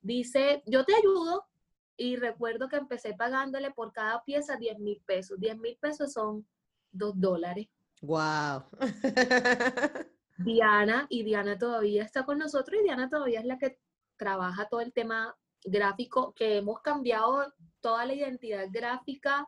[0.02, 1.48] dice, yo te ayudo.
[1.96, 5.40] Y recuerdo que empecé pagándole por cada pieza 10 mil pesos.
[5.40, 6.46] 10 mil pesos son
[6.92, 7.70] 2 dólares.
[8.02, 8.64] ¡Wow!
[10.40, 13.80] Diana, y Diana todavía está con nosotros y Diana todavía es la que
[14.18, 19.48] trabaja todo el tema gráfico, que hemos cambiado toda la identidad gráfica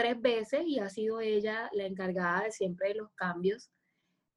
[0.00, 3.70] tres veces y ha sido ella la encargada de siempre de los cambios.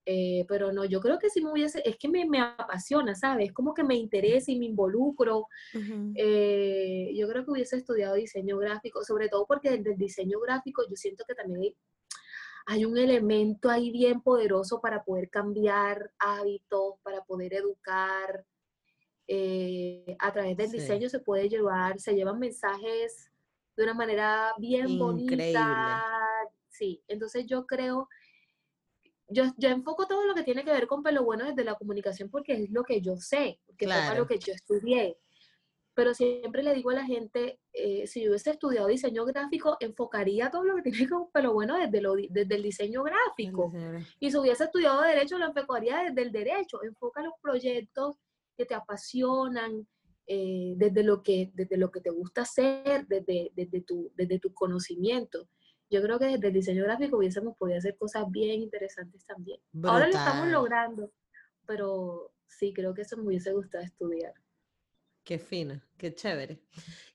[0.06, 3.54] Eh, pero no, yo creo que si me hubiese, es que me, me apasiona, ¿sabes?
[3.54, 5.48] Como que me interesa y me involucro.
[6.16, 10.84] Eh, yo creo que hubiese estudiado diseño gráfico, sobre todo porque desde el diseño gráfico
[10.90, 11.76] yo siento que también hay
[12.66, 18.46] hay un elemento ahí bien poderoso para poder cambiar hábitos, para poder educar.
[19.28, 23.33] Eh, a través del diseño se puede llevar, se llevan mensajes
[23.76, 25.04] de una manera bien Increíble.
[25.04, 26.04] bonita.
[26.70, 28.10] Sí, entonces yo creo,
[29.28, 32.30] yo, yo enfoco todo lo que tiene que ver con pelo bueno desde la comunicación
[32.30, 35.18] porque es lo que yo sé, porque es lo que yo estudié
[35.96, 40.50] pero siempre le digo a la gente, eh, si yo hubiese estudiado diseño gráfico, enfocaría
[40.50, 43.72] todo lo que tiene que ver, bueno, desde, lo, desde el diseño gráfico.
[44.20, 46.84] Y si hubiese estudiado derecho, lo enfocaría desde el derecho.
[46.84, 48.18] Enfoca los proyectos
[48.58, 49.88] que te apasionan,
[50.26, 54.54] eh, desde, lo que, desde lo que te gusta hacer, desde, desde, tu, desde tu
[54.54, 55.50] conocimiento.
[55.90, 59.60] yo creo que desde el diseño gráfico hubiésemos podido hacer cosas bien interesantes también.
[59.84, 61.12] Ahora lo estamos logrando,
[61.66, 64.34] pero sí, creo que eso me hubiese gustado estudiar.
[65.24, 66.62] Qué fino, qué chévere.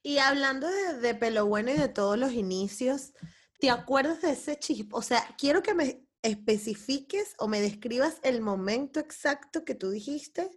[0.02, 3.12] Y hablando de, de pelo bueno y de todos los inicios,
[3.58, 4.94] ¿te acuerdas de ese chisp?
[4.94, 10.50] O sea, quiero que me especifiques o me describas el momento exacto que tú dijiste,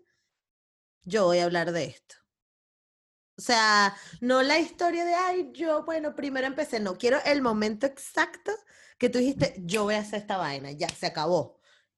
[1.03, 2.20] yo voy a hablar de esto.
[3.41, 7.88] O sea, no la historia de, ay, yo, bueno, primero empecé, no, quiero el momento
[7.88, 8.51] exacto
[8.99, 11.58] que tú dijiste, yo voy a hacer esta vaina, ya, se acabó.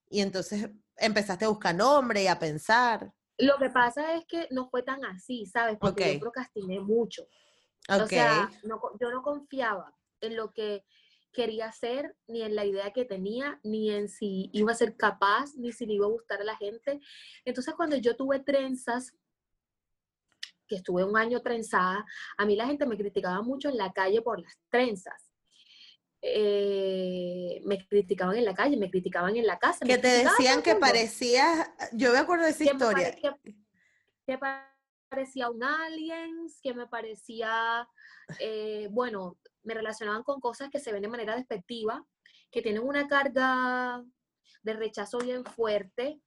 [0.09, 3.11] Y entonces empezaste a buscar nombre y a pensar.
[3.37, 5.77] Lo que pasa es que no fue tan así, ¿sabes?
[5.77, 7.23] Porque yo procrastiné mucho.
[7.89, 8.07] O Ok.
[8.07, 10.85] sea, no yo no confiaba en lo que
[11.33, 15.55] quería hacer, ni en la idea que tenía, ni en si iba a ser capaz,
[15.57, 17.01] ni si le iba a gustar a la gente.
[17.43, 19.13] Entonces, cuando yo tuve trenzas,
[20.67, 22.05] que estuve un año trenzada,
[22.37, 25.29] a mí la gente me criticaba mucho en la calle por las trenzas.
[26.21, 29.85] Eh, me criticaban en la calle, me criticaban en la casa.
[29.85, 33.15] que te decían que parecías, yo me acuerdo de esa que historia.
[33.15, 34.39] que-
[35.09, 37.87] parecía un aliens, que me parecía,
[38.39, 42.03] eh, bueno, me relacionaban con cosas que se ven de manera despectiva,
[42.49, 44.03] que tienen una carga
[44.63, 46.19] de rechazo bien fuerte,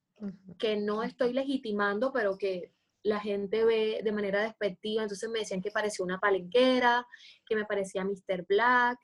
[0.57, 2.71] que no estoy legitimando, pero que
[3.03, 5.03] la gente ve de manera despectiva.
[5.03, 7.05] Entonces me decían que parecía una palenquera,
[7.45, 8.45] que me parecía Mr.
[8.47, 8.99] Black.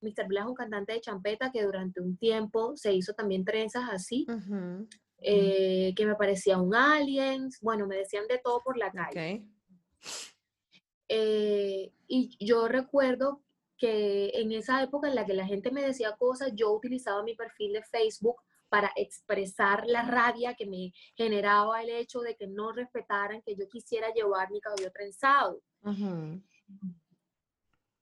[0.00, 0.26] Mr.
[0.28, 4.26] Black es un cantante de champeta que durante un tiempo se hizo también trenzas así
[5.20, 9.44] eh, que me parecía un alien, bueno, me decían de todo por la calle.
[11.08, 13.42] Eh, y yo recuerdo
[13.76, 17.34] que en esa época en la que la gente me decía cosas, yo utilizaba mi
[17.34, 18.36] perfil de Facebook
[18.68, 23.68] para expresar la rabia que me generaba el hecho de que no respetaran que yo
[23.68, 25.62] quisiera llevar mi cabello trenzado.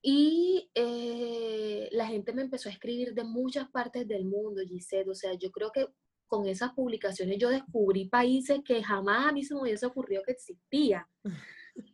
[0.02, 5.08] Y eh, la gente me empezó a escribir de muchas partes del mundo, Gisette.
[5.08, 5.86] O sea, yo creo que
[6.26, 10.32] con esas publicaciones yo descubrí países que jamás a mí se me hubiese ocurrido que
[10.32, 11.04] existían.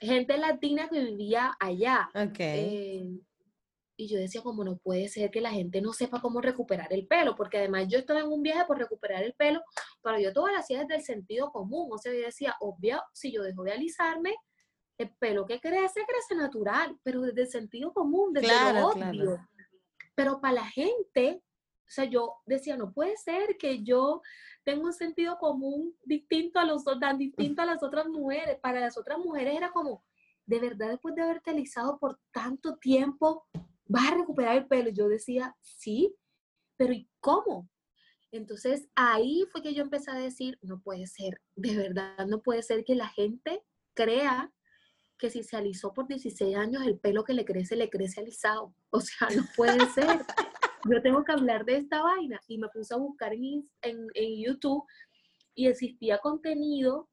[0.00, 2.08] Gente latina que vivía allá.
[2.14, 2.38] Ok.
[2.38, 3.06] Eh,
[4.00, 7.06] y yo decía, como no puede ser que la gente no sepa cómo recuperar el
[7.06, 9.60] pelo, porque además yo estaba en un viaje por recuperar el pelo,
[10.02, 11.90] pero yo todo lo hacía desde el sentido común.
[11.92, 14.34] O sea, yo decía, obvio, si yo dejo de alisarme,
[14.96, 19.18] el pelo que crece, crece natural, pero desde el sentido común, desde Claro, lo claro.
[19.18, 19.48] obvio.
[20.14, 24.22] Pero para la gente, o sea, yo decía, no puede ser que yo
[24.64, 28.58] tenga un sentido común distinto a los tan distinto a las otras mujeres.
[28.60, 30.04] Para las otras mujeres era como,
[30.46, 33.46] de verdad, después de haberte alisado por tanto tiempo,
[33.90, 34.88] vas a recuperar el pelo.
[34.88, 36.14] Y Yo decía, sí,
[36.76, 37.68] pero ¿y cómo?
[38.32, 42.62] Entonces ahí fue que yo empecé a decir, no puede ser, de verdad, no puede
[42.62, 43.62] ser que la gente
[43.94, 44.52] crea
[45.18, 48.74] que si se alisó por 16 años, el pelo que le crece, le crece alisado.
[48.90, 50.24] O sea, no puede ser.
[50.90, 52.40] Yo tengo que hablar de esta vaina.
[52.48, 54.84] Y me puse a buscar en, en, en YouTube
[55.54, 57.09] y existía contenido,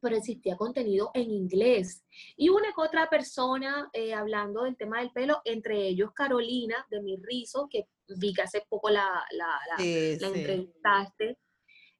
[0.00, 2.04] pero existía contenido en inglés.
[2.36, 7.00] Y una que otra persona eh, hablando del tema del pelo, entre ellos Carolina de
[7.02, 10.38] Mi Rizo, que vi que hace poco la, la, la, Sí, la sí.
[10.38, 11.38] entrevistaste.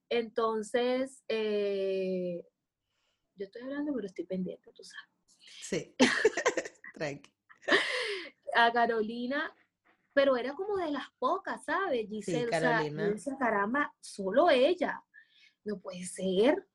[0.08, 2.42] Entonces, eh,
[3.34, 5.38] yo estoy hablando, pero estoy pendiente, tú sabes.
[5.62, 5.94] Sí.
[6.94, 7.30] Tranqui.
[8.54, 9.54] A Carolina,
[10.14, 12.08] pero era como de las pocas, ¿sabes?
[12.08, 13.38] Giselle, o sea, yo Carolina.
[13.38, 15.02] caramba, solo ella.
[15.64, 16.66] No puede ser.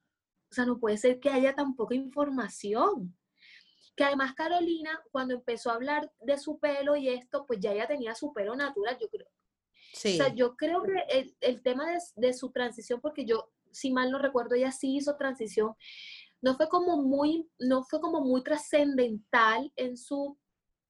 [0.54, 3.18] O sea, no puede ser que haya tan poca información.
[3.96, 7.88] Que además Carolina, cuando empezó a hablar de su pelo y esto, pues ya ella
[7.88, 9.28] tenía su pelo natural, yo creo.
[9.94, 10.14] Sí.
[10.14, 13.92] O sea, yo creo que el, el tema de, de su transición, porque yo, si
[13.92, 15.74] mal no recuerdo, ella sí hizo transición,
[16.40, 20.38] no fue como muy, no fue como muy trascendental en su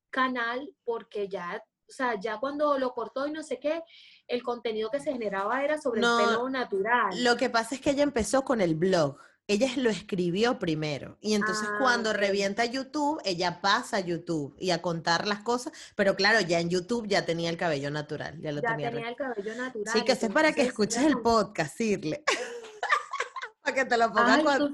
[0.10, 3.82] canal, porque ya, o sea, ya cuando lo cortó y no sé qué,
[4.28, 7.24] el contenido que se generaba era sobre No, el pelo natural.
[7.24, 9.18] Lo que pasa es que ella empezó con el blog.
[9.48, 11.18] Ella lo escribió primero.
[11.20, 15.74] Y entonces Ah, cuando revienta YouTube, ella pasa a YouTube y a contar las cosas.
[15.96, 18.40] Pero claro, ya en YouTube ya tenía el cabello natural.
[18.40, 19.10] Ya lo ya tenía.
[19.10, 19.94] el cabello natural.
[19.94, 22.24] Sí, que es para que escuches el podcast, Sirle.
[23.64, 24.70] para que te lo pongas Ay, cuando...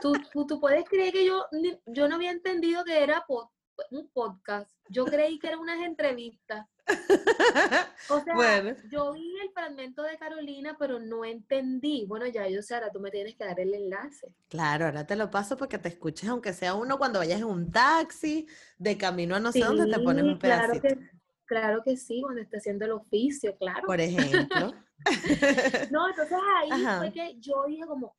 [0.00, 1.46] tú, tú, tú- puedes creer que yo,
[1.86, 3.50] yo no había entendido que era pod-
[3.90, 4.70] un podcast.
[4.88, 6.66] Yo creí que eran unas entrevistas.
[8.08, 8.76] O sea, Bueno.
[8.90, 12.04] yo vi el fragmento de Carolina, pero no entendí.
[12.06, 14.28] Bueno, ya yo sé, ahora tú me tienes que dar el enlace.
[14.48, 17.46] Claro, ahora te lo paso para que te escuches, aunque sea uno cuando vayas en
[17.46, 18.46] un taxi,
[18.78, 20.88] de camino a no sé dónde, te pones un Sí, claro pedacito.
[21.00, 21.10] que,
[21.46, 23.86] claro que sí, cuando está haciendo el oficio, claro.
[23.86, 24.72] Por ejemplo.
[25.90, 26.98] No, entonces ahí Ajá.
[26.98, 28.16] fue que yo dije como,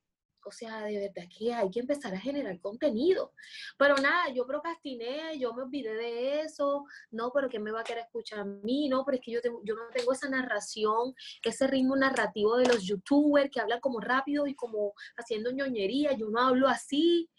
[0.47, 3.33] o sea, de verdad que hay que empezar a generar contenido.
[3.77, 7.83] Pero nada, yo procrastiné, yo me olvidé de eso, no, pero ¿quién me va a
[7.83, 8.87] querer escuchar a mí?
[8.87, 12.67] No, pero es que yo, tengo, yo no tengo esa narración, ese ritmo narrativo de
[12.67, 17.29] los youtubers que hablan como rápido y como haciendo ñoñería, yo no hablo así.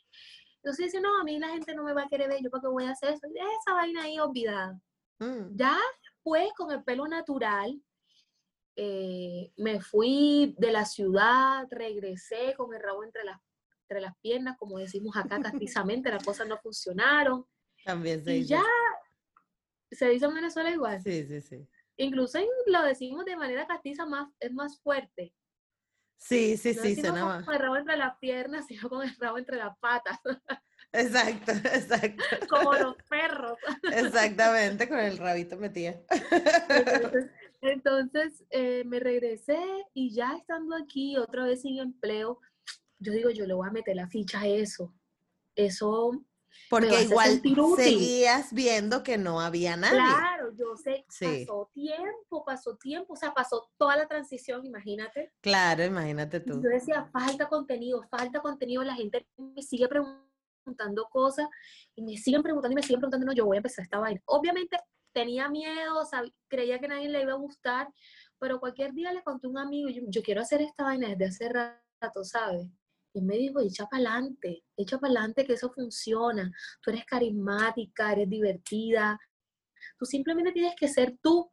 [0.57, 2.63] Entonces dice, no, a mí la gente no me va a querer ver, yo para
[2.63, 4.79] qué voy a hacer eso, esa vaina ahí olvidada.
[5.19, 5.57] Mm.
[5.57, 7.81] Ya después, con el pelo natural,
[8.81, 13.41] eh, me fui de la ciudad, regresé con el rabo entre las,
[13.83, 17.45] entre las piernas, como decimos acá castizamente, las cosas no funcionaron.
[17.85, 18.51] También se Y dice.
[18.55, 18.63] ya
[19.91, 21.03] se dice en Venezuela igual.
[21.03, 21.69] Sí, sí, sí.
[21.97, 25.35] Incluso en- lo decimos de manera castiza más, es más fuerte.
[26.17, 27.45] Sí, sí, No sí, suena más.
[27.45, 30.19] con el rabo entre las piernas, sino con el rabo entre las patas,
[30.93, 32.25] Exacto, exacto.
[32.49, 33.59] como los perros.
[33.93, 36.01] Exactamente, con el rabito metida.
[36.69, 39.59] Entonces, entonces, eh, me regresé
[39.95, 42.39] y ya estando aquí otra vez sin empleo,
[42.99, 44.95] yo digo, yo le voy a meter la ficha a eso.
[45.57, 46.13] Eso,
[46.71, 47.43] Porque igual
[47.77, 49.97] seguías viendo que no había nadie.
[49.99, 51.25] claro, yo sé, Sí.
[51.47, 55.33] pasó tiempo, pasó tiempo, o sea, pasó toda la transición, imagínate.
[55.41, 56.63] Claro, imagínate tú.
[56.63, 61.49] Yo decía, falta contenido, falta contenido, la gente me sigue preguntando cosas
[61.97, 64.21] y me siguen preguntando y me siguen preguntando, no, yo voy a empezar esta vaina.
[64.27, 64.79] Obviamente
[65.19, 67.89] tenía miedo, sab- creía que nadie le iba a gustar,
[68.39, 71.27] pero cualquier día le conté a un amigo, yo, yo quiero hacer esta vaina desde
[71.27, 72.69] hace rato, ¿sabes?
[73.13, 76.53] Y me dijo, echa para adelante, echa para adelante que eso funciona.
[76.81, 79.19] Tú eres carismática, eres divertida.
[79.99, 81.51] Tú simplemente tienes que ser tú.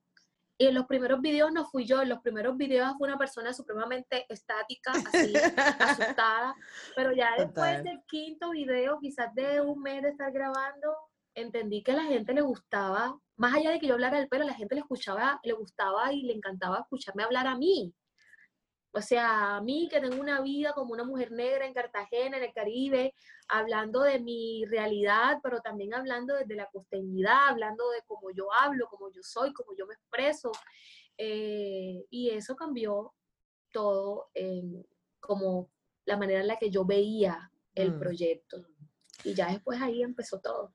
[0.57, 3.51] Y en los primeros videos no fui yo, en los primeros videos fue una persona
[3.51, 5.33] supremamente estática, así,
[5.79, 6.55] asustada.
[6.95, 7.83] Pero ya después Total.
[7.83, 10.95] del quinto video, quizás de un mes de estar grabando,
[11.33, 14.45] entendí que a la gente le gustaba, más allá de que yo hablara del pelo,
[14.45, 17.93] la gente le escuchaba, le gustaba y le encantaba escucharme hablar a mí.
[18.97, 22.43] O sea, a mí que tengo una vida como una mujer negra en Cartagena, en
[22.45, 23.13] el Caribe,
[23.49, 28.87] hablando de mi realidad, pero también hablando desde la costeñidad, hablando de cómo yo hablo,
[28.89, 30.51] cómo yo soy, cómo yo me expreso.
[31.17, 33.13] eh, y eso cambió
[33.71, 34.85] todo en
[35.21, 35.69] como
[36.05, 37.99] la manera en la que yo veía el Mm.
[37.99, 38.65] proyecto.
[39.23, 40.73] Y ya después ahí empezó todo.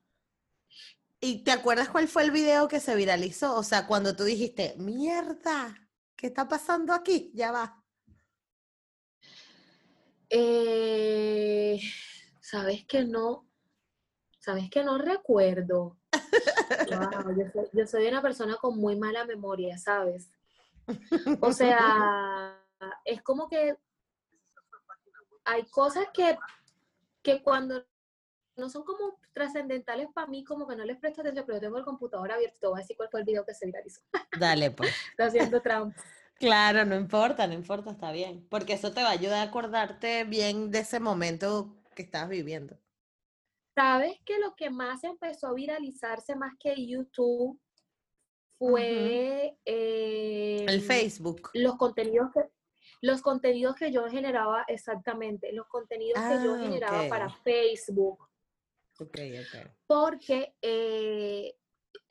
[1.21, 3.55] ¿Y te acuerdas cuál fue el video que se viralizó?
[3.55, 7.31] O sea, cuando tú dijiste, mierda, ¿qué está pasando aquí?
[7.35, 7.83] Ya va.
[10.29, 11.79] Eh,
[12.51, 13.47] Sabes que no,
[14.39, 15.97] sabes que no recuerdo.
[16.91, 20.29] Wow, yo, soy, yo soy una persona con muy mala memoria, ¿sabes?
[21.39, 22.61] O sea,
[23.05, 23.77] es como que
[25.45, 26.37] hay cosas que,
[27.21, 27.85] que cuando
[28.61, 31.77] no son como trascendentales para mí, como que no les presto atención, pero yo tengo
[31.79, 34.01] el computador abierto, te voy a decir cuál fue el video que se viralizó.
[34.39, 34.93] Dale, pues.
[35.09, 36.01] Está haciendo trampa.
[36.41, 38.47] Claro, no importa, no importa, está bien.
[38.49, 42.79] Porque eso te va a ayudar a acordarte bien de ese momento que estabas viviendo.
[43.75, 47.59] ¿Sabes que lo que más empezó a viralizarse más que YouTube
[48.57, 51.51] fue El em, Facebook.
[51.53, 52.41] los contenidos que
[53.01, 58.30] los contenidos que yo generaba exactamente, los contenidos que yo Ah, generaba para Facebook,
[59.01, 59.71] Ok, ok.
[59.87, 61.55] porque eh,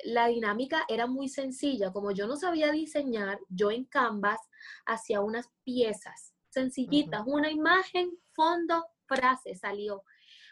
[0.04, 1.92] la dinámica era muy sencilla.
[1.92, 4.40] Como yo no sabía diseñar, yo en Canvas
[4.86, 10.02] hacía unas piezas sencillitas, una imagen, fondo, frase, salió.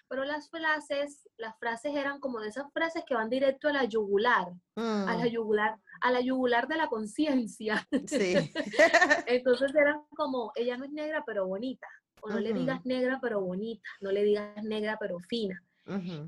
[0.08, 3.84] Pero las frases, las frases eran como de esas frases que van directo a la
[3.84, 7.86] yugular, a la Mm, yugular, a la yugular de la conciencia.
[8.06, 8.34] sí.
[9.26, 11.88] Entonces eran como, ella no es negra pero bonita,
[12.22, 15.62] o no le digas negra pero bonita, no le digas negra pero fina.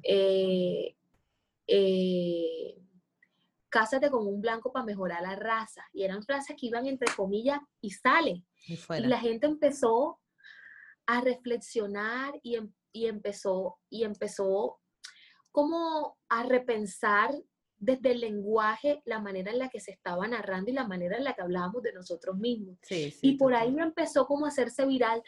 [0.02, 0.96] Eh,
[1.66, 2.76] eh,
[3.68, 5.82] cásate con un blanco para mejorar la raza.
[5.92, 8.44] Y eran frases que iban entre comillas y sale.
[9.06, 10.18] Y la gente empezó
[11.06, 14.80] a reflexionar y, em- y empezó, y empezó
[15.52, 17.34] como a repensar
[17.78, 21.24] desde el lenguaje la manera en la que se estaba narrando y la manera en
[21.24, 22.76] la que hablábamos de nosotros mismos.
[22.82, 25.22] Sí, sí, Y por ahí empezó como a hacerse viral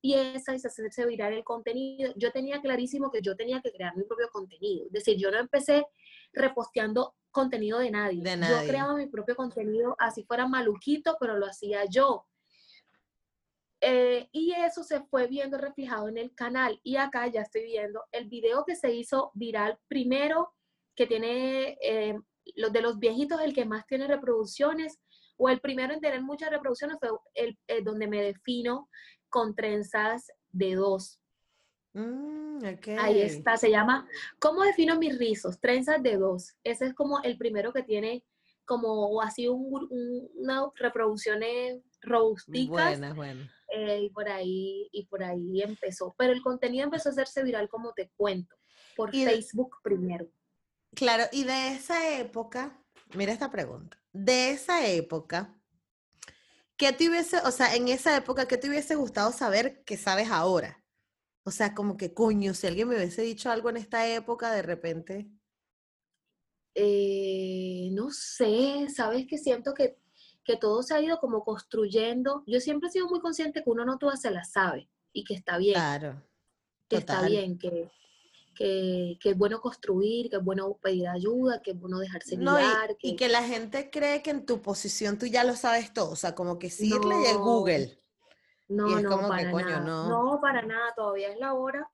[0.00, 2.12] piezas y hacerse viral el contenido.
[2.16, 4.86] Yo tenía clarísimo que yo tenía que crear mi propio contenido.
[4.86, 5.86] Es decir, yo no empecé
[6.32, 8.22] reposteando contenido de nadie.
[8.22, 12.26] De Yo creaba mi propio contenido, así fuera maluquito, pero lo hacía yo.
[13.82, 16.80] Eh, y eso se fue viendo reflejado en el canal.
[16.82, 20.54] Y acá ya estoy viendo el video que se hizo viral primero,
[20.94, 22.18] que tiene eh,
[22.56, 24.98] los de los viejitos, el que más tiene reproducciones,
[25.36, 28.90] o el primero en tener muchas reproducciones fue el, el donde me defino
[29.30, 31.18] con trenzas de dos.
[31.92, 32.62] Mm.
[32.98, 34.06] Ahí está, se llama
[34.38, 35.58] ¿Cómo defino mis rizos?
[35.58, 36.54] Trenzas de dos.
[36.62, 38.22] Ese es como el primero que tiene
[38.64, 42.68] como así un, gru- un- unas reproducciones robusticas.
[42.98, 43.50] Buena, buena.
[43.74, 46.14] eh, y por ahí, y por ahí empezó.
[46.16, 48.54] Pero el contenido empezó a hacerse viral, como te cuento,
[48.94, 50.28] por Facebook primero.
[50.94, 52.80] Claro, y de esa época,
[53.16, 55.56] mira esta pregunta, de esa época,
[56.80, 60.30] ¿qué te hubiese, o sea, en esa época, qué te hubiese gustado saber que sabes
[60.30, 60.82] ahora?
[61.44, 64.62] O sea, como que coño, si alguien me hubiese dicho algo en esta época, de
[64.62, 65.30] repente.
[66.74, 69.98] Eh, no sé, sabes que siento que,
[70.42, 72.44] que, todo se ha ido como construyendo.
[72.46, 75.34] Yo siempre he sido muy consciente que uno no todas se las sabe y que
[75.34, 75.74] está bien.
[75.74, 76.22] Claro.
[76.88, 77.90] Que está bien, que,
[78.60, 82.94] que, es bueno construir, que es bueno pedir ayuda, que es bueno dejarse guiar.
[83.00, 83.28] y, que...
[83.28, 86.58] la gente cree que en tu posición tú ya lo sabes todo, o sea, como
[86.58, 87.98] que decirle y el Google.
[88.68, 89.80] No, no, para nada.
[89.80, 90.38] no.
[90.42, 91.90] para nada, todavía es la hora.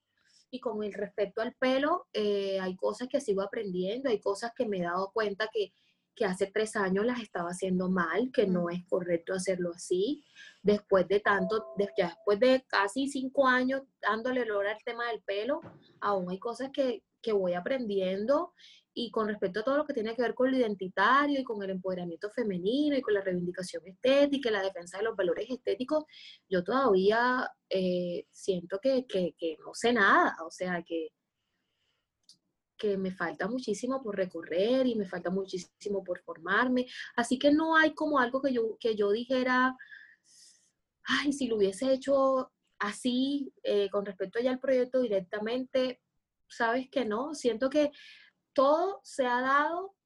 [0.50, 4.66] Y con el respecto al pelo, eh, hay cosas que sigo aprendiendo, hay cosas que
[4.66, 5.72] me he dado cuenta que,
[6.16, 10.24] que hace tres años las estaba haciendo mal, que no es correcto hacerlo así.
[10.62, 15.60] Después de tanto, después de casi cinco años dándole olor al tema del pelo,
[16.00, 18.54] aún hay cosas que, que voy aprendiendo.
[18.98, 21.62] Y con respecto a todo lo que tiene que ver con lo identitario y con
[21.62, 26.04] el empoderamiento femenino y con la reivindicación estética y la defensa de los valores estéticos,
[26.48, 31.10] yo todavía eh, siento que, que, que, no sé nada, o sea, que,
[32.76, 36.86] que me falta muchísimo por recorrer y me falta muchísimo por formarme.
[37.16, 39.76] Así que no hay como algo que yo, que yo dijera,
[41.04, 46.00] ay, si lo hubiese hecho así eh, con respecto ya al proyecto directamente,
[46.48, 47.90] sabes que no, siento que
[48.52, 49.96] todo se ha dado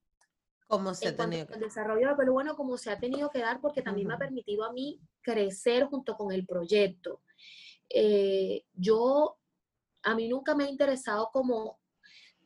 [0.71, 4.07] como se ha El desarrollo pero bueno, como se ha tenido que dar, porque también
[4.07, 7.23] me ha permitido a mí crecer junto con el proyecto.
[7.89, 9.37] Eh, yo,
[10.05, 11.80] a mí nunca me ha interesado como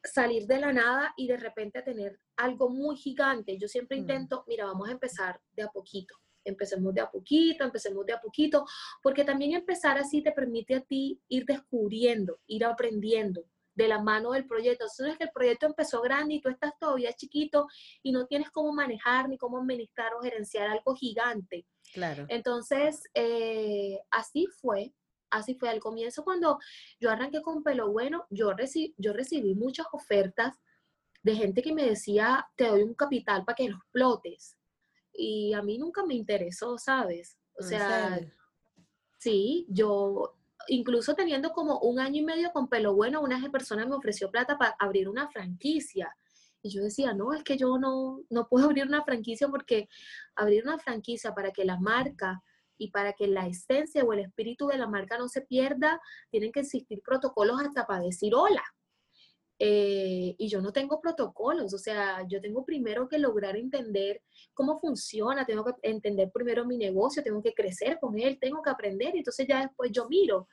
[0.04, 3.58] salir de la nada y de repente tener algo muy gigante.
[3.58, 6.14] Yo siempre intento, mira, vamos a empezar de a poquito.
[6.44, 8.66] Empecemos de a poquito, empecemos de a poquito,
[9.02, 14.32] porque también empezar así te permite a ti ir descubriendo, ir aprendiendo de la mano
[14.32, 14.84] del proyecto.
[14.84, 17.66] Entonces es que el proyecto empezó grande y tú estás todavía chiquito
[18.02, 21.66] y no tienes cómo manejar ni cómo administrar o gerenciar algo gigante.
[21.92, 22.26] Claro.
[22.28, 24.92] Entonces, eh, así fue.
[25.34, 26.60] Así fue al comienzo cuando
[27.00, 30.54] yo arranqué con Pelo Bueno, yo, recibí, yo recibí muchas ofertas
[31.24, 34.56] de gente que me decía, te doy un capital para que lo explotes.
[35.12, 37.36] Y a mí nunca me interesó, ¿sabes?
[37.58, 38.20] O sea,
[39.18, 40.36] sí, yo
[40.68, 44.56] incluso teniendo como un año y medio con pelo bueno, una persona me ofreció plata
[44.56, 46.14] para abrir una franquicia.
[46.62, 49.88] Y yo decía, no, es que yo no, no puedo abrir una franquicia porque
[50.36, 52.40] abrir una franquicia para que la marca
[52.78, 56.00] y para que la esencia o el espíritu de la marca no se pierda,
[56.30, 58.64] tienen que existir protocolos hasta para decir hola.
[59.60, 64.20] Eh, y yo no tengo protocolos, o sea, yo tengo primero que lograr entender
[64.52, 68.70] cómo funciona, tengo que entender primero mi negocio, tengo que crecer con él, tengo que
[68.70, 70.48] aprender, y entonces ya después yo miro.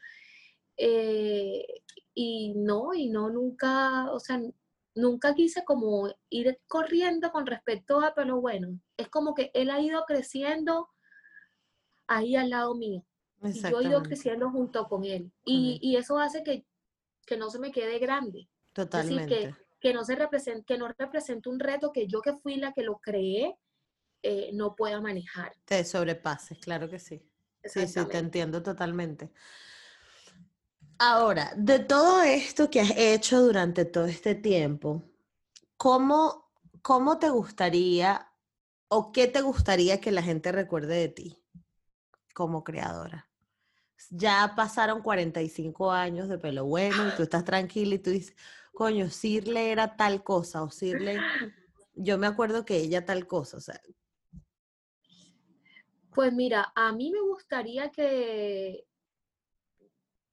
[0.78, 1.66] Eh,
[2.14, 4.40] y no, y no, nunca, o sea,
[4.96, 9.80] nunca quise como ir corriendo con respecto a, pero bueno, es como que él ha
[9.82, 10.90] ido creciendo
[12.08, 13.04] ahí al lado mío.
[13.44, 15.32] Y yo he ido creciendo junto con él.
[15.46, 16.66] Y, y eso hace que,
[17.26, 18.48] que no se me quede grande.
[18.74, 19.28] Totalmente.
[19.28, 22.72] que, que, no se represente, que no represente un reto que yo que fui la
[22.72, 23.58] que lo creé,
[24.22, 25.54] eh, no pueda manejar.
[25.66, 27.22] Te sobrepases, claro que sí.
[27.64, 29.32] Sí, sí, te entiendo totalmente.
[30.98, 35.04] Ahora, de todo esto que has hecho durante todo este tiempo,
[35.78, 36.52] ¿cómo,
[36.84, 38.32] cómo te gustaría
[38.88, 41.41] o qué te gustaría que la gente recuerde de ti
[42.34, 43.30] como creadora?
[44.10, 48.36] Ya pasaron 45 años de pelo bueno y tú estás tranquila y tú dices,
[48.74, 51.20] coño, Sirle era tal cosa, o Sirle,
[51.94, 53.80] yo me acuerdo que ella tal cosa, o sea.
[56.14, 58.86] Pues mira, a mí me gustaría que,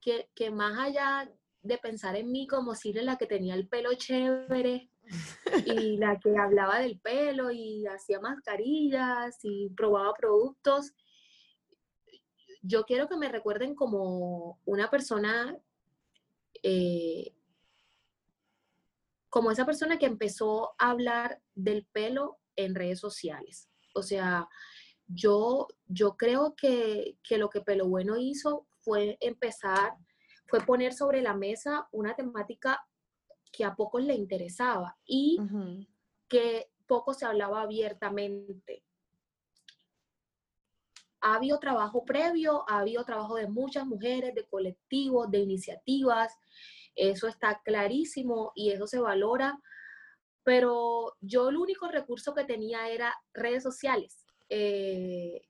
[0.00, 1.30] que, más allá
[1.62, 4.90] de pensar en mí como Sirle la que tenía el pelo chévere
[5.66, 10.92] y la que hablaba del pelo y hacía mascarillas y probaba productos,
[12.62, 15.56] yo quiero que me recuerden como una persona
[16.62, 17.34] eh,
[19.30, 23.68] como esa persona que empezó a hablar del pelo en redes sociales.
[23.94, 24.48] O sea,
[25.06, 29.94] yo, yo creo que, lo que Pelo Bueno hizo fue empezar,
[30.46, 32.84] fue poner sobre la mesa una temática
[33.52, 35.38] que a pocos le interesaba y
[36.28, 38.84] que poco se hablaba abiertamente.
[41.28, 46.34] Ha habido trabajo previo, ha habido trabajo de muchas mujeres, de colectivos, de iniciativas,
[46.94, 49.60] eso está clarísimo y eso se valora,
[50.42, 54.24] pero yo el único recurso que tenía era redes sociales.
[54.48, 55.42] Eh,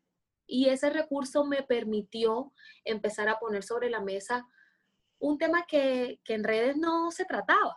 [0.49, 2.53] y ese recurso me permitió
[2.85, 4.49] empezar a poner sobre la mesa
[5.20, 7.76] un tema que, en redes no se trataba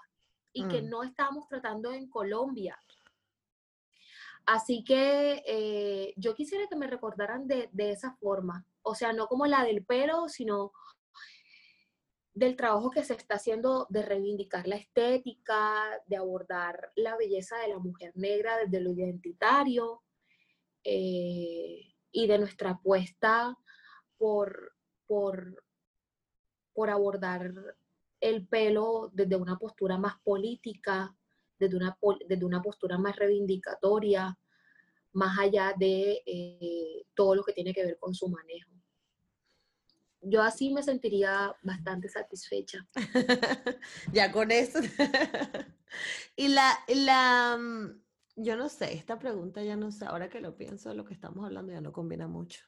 [0.53, 0.89] y que Mm.
[0.89, 2.81] no estábamos tratando en Colombia.
[4.45, 9.27] Así que eh, yo quisiera que me recordaran de, de esa forma, o sea, no
[9.27, 10.71] como la del pelo, sino
[12.33, 17.69] del trabajo que se está haciendo de reivindicar la estética, de abordar la belleza de
[17.69, 20.01] la mujer negra desde lo identitario
[20.83, 23.57] eh, y de nuestra apuesta
[24.17, 24.73] por,
[25.07, 25.63] por,
[26.73, 27.53] por abordar
[28.21, 31.15] el pelo desde una postura más política,
[31.61, 31.97] desde una,
[32.27, 34.37] desde una postura más reivindicatoria,
[35.13, 38.71] más allá de eh, todo lo que tiene que ver con su manejo.
[40.23, 42.87] Yo así me sentiría bastante satisfecha.
[44.13, 44.79] ya con eso.
[46.35, 48.01] y la, la, mm,
[48.35, 51.45] yo no sé, esta pregunta ya no sé, ahora que lo pienso, lo que estamos
[51.45, 52.63] hablando ya no combina mucho.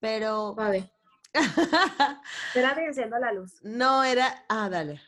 [0.00, 0.90] Pero A ver,
[2.48, 3.62] espérate, enciendo la luz.
[3.62, 5.00] no era, ah, dale.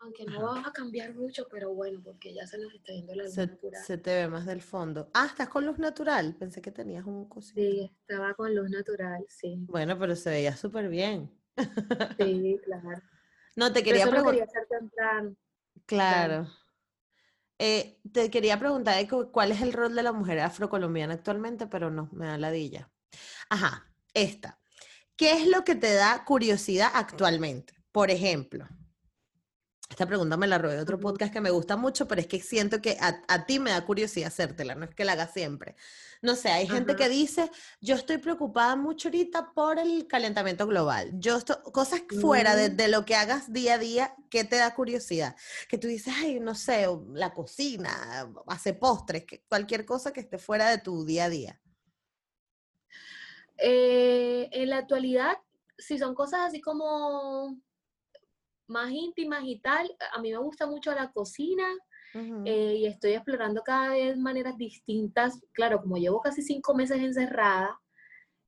[0.00, 3.24] Aunque no va a cambiar mucho, pero bueno, porque ya se nos está yendo la
[3.24, 3.82] luz Se, natural.
[3.84, 5.10] se te ve más del fondo.
[5.12, 6.36] Ah, estás con luz natural.
[6.36, 7.60] Pensé que tenías un cosito.
[7.60, 9.56] Sí, estaba con luz natural, sí.
[9.68, 11.30] Bueno, pero se veía súper bien.
[12.16, 13.02] Sí, claro.
[13.56, 14.34] No, te quería preguntar.
[14.34, 15.36] quería hacer temprano.
[15.84, 16.46] Claro.
[17.58, 18.94] Eh, te quería preguntar
[19.32, 22.88] cuál es el rol de la mujer afrocolombiana actualmente, pero no, me da ladilla.
[23.50, 24.60] Ajá, esta.
[25.16, 27.74] ¿Qué es lo que te da curiosidad actualmente?
[27.90, 28.68] Por ejemplo,
[29.88, 32.40] esta pregunta me la robé de otro podcast que me gusta mucho, pero es que
[32.40, 35.76] siento que a, a ti me da curiosidad hacértela, no es que la haga siempre.
[36.20, 36.98] No sé, hay gente Ajá.
[36.98, 41.10] que dice, yo estoy preocupada mucho ahorita por el calentamiento global.
[41.14, 42.76] Yo estoy, cosas fuera de, Mm.
[42.76, 45.36] de lo que hagas día a día, ¿qué te da curiosidad?
[45.68, 50.38] Que tú dices, ay, no sé, la cocina, hace postres, que cualquier cosa que esté
[50.38, 51.60] fuera de tu día a día.
[53.56, 55.38] Eh, en la actualidad,
[55.78, 57.58] si son cosas así como
[58.68, 61.66] más íntimas y tal, a mí me gusta mucho la cocina
[62.14, 62.42] Ujú.
[62.46, 65.40] eh, y estoy explorando cada vez maneras distintas.
[65.52, 67.80] Claro, como llevo casi cinco meses encerrada,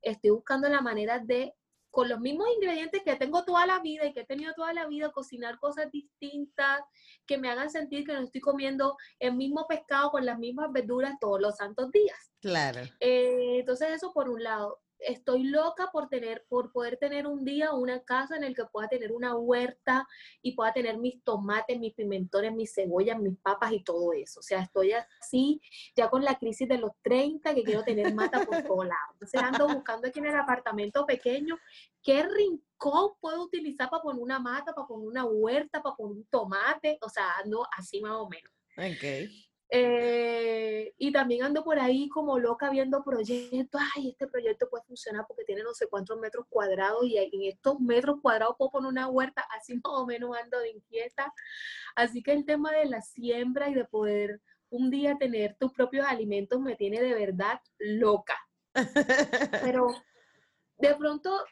[0.03, 1.55] estoy buscando la manera de,
[1.91, 4.87] con los mismos ingredientes que tengo toda la vida y que he tenido toda la
[4.87, 6.81] vida, cocinar cosas distintas
[7.27, 11.15] que me hagan sentir que no estoy comiendo el mismo pescado con las mismas verduras
[11.21, 12.33] todos los santos días.
[12.41, 12.81] Claro.
[13.01, 14.79] Eh, entonces eso por un lado.
[15.07, 18.89] Estoy loca por tener, por poder tener un día una casa en el que pueda
[18.89, 20.07] tener una huerta
[20.43, 24.41] y pueda tener mis tomates, mis pimentones, mis cebollas, mis papas y todo eso.
[24.41, 25.61] O sea, estoy así
[25.97, 29.11] ya con la crisis de los 30 que quiero tener mata por todos lados.
[29.15, 31.59] Entonces ando buscando aquí en el apartamento pequeño
[32.03, 36.25] qué rincón puedo utilizar para poner una mata, para poner una huerta, para poner un
[36.27, 36.99] tomate.
[37.03, 38.53] O sea, ando así más o menos.
[38.77, 39.31] Ok.
[39.73, 43.81] Eh, y también ando por ahí como loca viendo proyectos.
[43.95, 47.79] Ay, este proyecto puede funcionar porque tiene no sé cuántos metros cuadrados y en estos
[47.81, 49.47] metros cuadrados puedo poner una huerta.
[49.57, 51.33] Así más o menos ando de inquieta.
[51.95, 54.41] Así que el tema de la siembra y de poder
[54.71, 58.37] un día tener tus propios alimentos me tiene de verdad loca.
[59.63, 59.89] Pero
[60.79, 61.45] de pronto,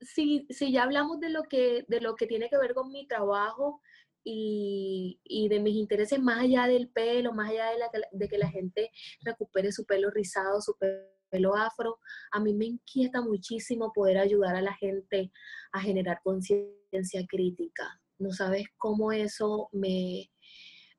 [0.00, 3.06] si, si ya hablamos de lo, que, de lo que tiene que ver con mi
[3.06, 3.80] trabajo
[4.28, 8.38] y, y de mis intereses más allá del pelo, más allá de, la, de que
[8.38, 12.00] la gente recupere su pelo rizado, su pe- pelo afro,
[12.32, 15.30] a mí me inquieta muchísimo poder ayudar a la gente
[15.70, 18.00] a generar conciencia crítica.
[18.18, 20.28] No sabes cómo eso me,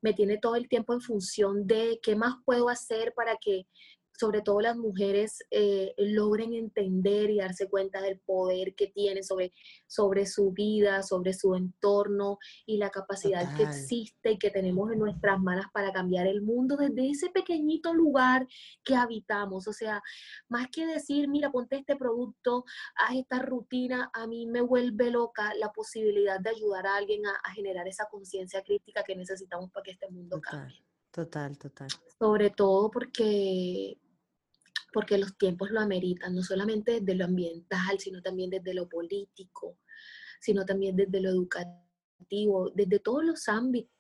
[0.01, 3.67] me tiene todo el tiempo en función de qué más puedo hacer para que
[4.17, 9.53] sobre todo las mujeres eh, logren entender y darse cuenta del poder que tienen sobre,
[9.85, 14.99] sobre su vida, sobre su entorno y la capacidad que existe y que tenemos en
[14.99, 18.47] nuestras manos para cambiar el mundo desde ese pequeñito lugar
[18.83, 19.67] que habitamos.
[19.67, 20.01] O sea,
[20.49, 22.65] más que decir, mira, ponte este producto,
[22.95, 27.35] haz esta rutina, a mí me vuelve loca la posibilidad de ayudar a alguien a,
[27.43, 30.61] a generar esa conciencia crítica que necesitamos para que este mundo Total.
[30.61, 30.87] cambie
[31.17, 31.87] Total, total.
[32.19, 33.97] sobre todo porque,
[34.97, 39.77] porque los tiempos lo ameritan, no solamente desde lo ambiental, sino también desde lo político,
[40.41, 43.91] sino también desde lo educativo, desde todos los ámbitos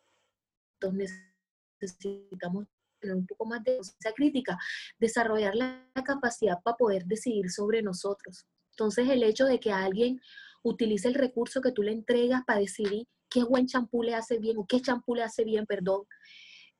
[1.79, 2.65] necesitamos
[2.99, 4.57] tener un poco más de conciencia crítica,
[4.97, 8.47] desarrollar la capacidad para poder decidir sobre nosotros.
[8.71, 10.19] Entonces el hecho de que alguien
[10.63, 14.57] utilice el recurso que tú le entregas para decidir qué buen champú le hace bien
[14.57, 16.05] o qué champú le hace bien, perdón,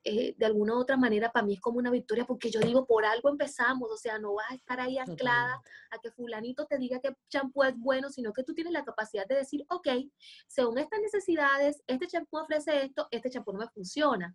[0.04, 2.86] eh, de alguna u otra manera para mí es como una victoria porque yo digo,
[2.86, 6.78] por algo empezamos, o sea, no vas a estar ahí anclada a que fulanito te
[6.78, 9.88] diga que champú es bueno, sino que tú tienes la capacidad de decir, ok,
[10.48, 14.34] según estas necesidades, este champú ofrece esto, este champú no me funciona.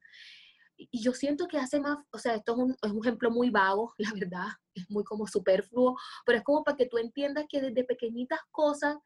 [0.77, 3.51] Y yo siento que hace más, o sea, esto es un, es un ejemplo muy
[3.51, 7.61] vago, la verdad, es muy como superfluo, pero es como para que tú entiendas que
[7.61, 8.97] desde pequeñitas cosas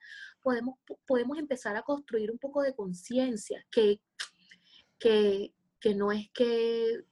[0.41, 4.01] podemos, podemos empezar a construir un poco de conciencia, que,
[4.99, 5.53] que,
[5.87, 7.05] que no es que,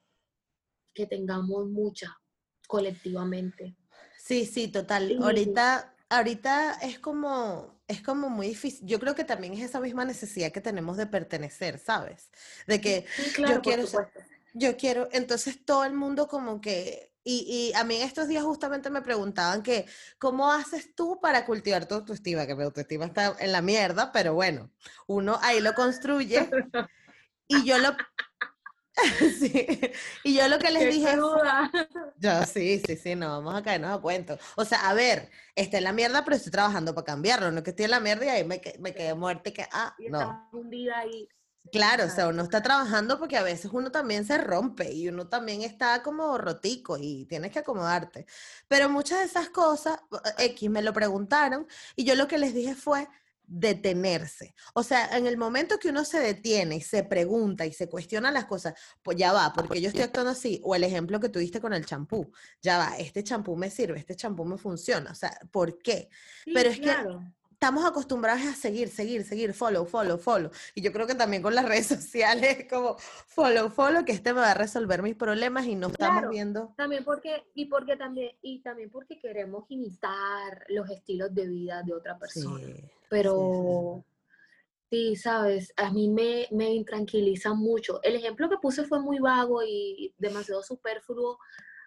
[0.93, 2.18] que tengamos mucha
[2.66, 3.77] colectivamente.
[4.18, 5.16] Sí, sí, total.
[5.22, 8.85] Ahorita, ahorita es como, es como muy difícil.
[8.85, 12.33] Yo creo que también es esa misma necesidad que tenemos de pertenecer, ¿sabes?
[12.66, 13.07] De que
[13.39, 13.87] yo quiero
[14.57, 18.89] yo quiero, entonces todo el mundo como que, y, y, a mí estos días justamente
[18.89, 19.87] me preguntaban que,
[20.18, 22.47] ¿cómo haces tú para cultivar tu autoestima?
[22.47, 24.70] Que mi autoestima está en la mierda, pero bueno,
[25.07, 26.49] uno ahí lo construye.
[27.49, 27.97] y yo lo,
[29.38, 29.80] sí.
[30.22, 31.16] Y yo lo que les dije.
[32.18, 34.38] Yo, sí, sí, sí, no, vamos a caernos a cuento.
[34.57, 37.51] O sea, a ver, está en la mierda, pero estoy trabajando para cambiarlo.
[37.51, 39.95] No que estoy en la mierda y ahí me, me quedé muerta y que, ah,
[40.09, 40.51] no.
[40.95, 41.28] ahí.
[41.72, 45.28] Claro, o sea, uno está trabajando porque a veces uno también se rompe y uno
[45.28, 48.26] también está como rotico y tienes que acomodarte.
[48.68, 49.99] Pero muchas de esas cosas,
[50.38, 51.66] X, me lo preguntaron
[51.97, 53.09] y yo lo que les dije fue,
[53.47, 54.55] detenerse.
[54.74, 58.30] O sea, en el momento que uno se detiene y se pregunta y se cuestiona
[58.30, 61.61] las cosas, pues ya va, porque yo estoy actuando así, o el ejemplo que tuviste
[61.61, 62.32] con el champú,
[62.62, 66.09] ya va, este champú me sirve, este champú me funciona, o sea, ¿por qué?
[66.45, 66.95] Pero es que
[67.65, 70.51] estamos acostumbrados a seguir, seguir, seguir, follow, follow, follow.
[70.75, 74.41] Y yo creo que también con las redes sociales, como follow, follow, que este me
[74.41, 76.75] va a resolver mis problemas y no estamos viendo.
[76.77, 81.95] También porque, y porque también, y también porque queremos imitar los estilos de vida de
[81.95, 82.67] otra persona.
[83.09, 84.05] Pero
[84.91, 88.03] sí, sabes, a mí me, me intranquiliza mucho.
[88.03, 91.39] El ejemplo que puse fue muy vago y demasiado superfluo,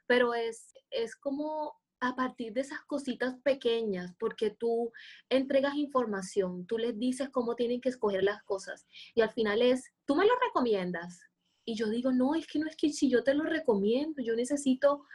[0.08, 4.92] pero es, es como a partir de esas cositas pequeñas, porque tú
[5.30, 8.86] entregas información, tú les dices cómo tienen que escoger las cosas
[9.16, 11.22] y al final es, tú me lo recomiendas.
[11.66, 14.36] Y yo digo, no, es que no es que si yo te lo recomiendo, yo
[14.36, 15.06] necesito, o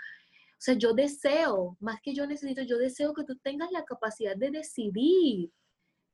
[0.58, 4.50] sea, yo deseo, más que yo necesito, yo deseo que tú tengas la capacidad de
[4.50, 5.50] decidir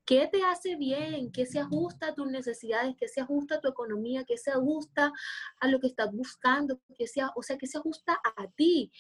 [0.09, 3.69] qué te hace bien, qué se ajusta a tus necesidades, qué se ajusta a tu
[3.69, 5.13] economía, qué se ajusta
[5.61, 8.91] a lo que estás buscando, qué sea, o sea, qué se ajusta a ti.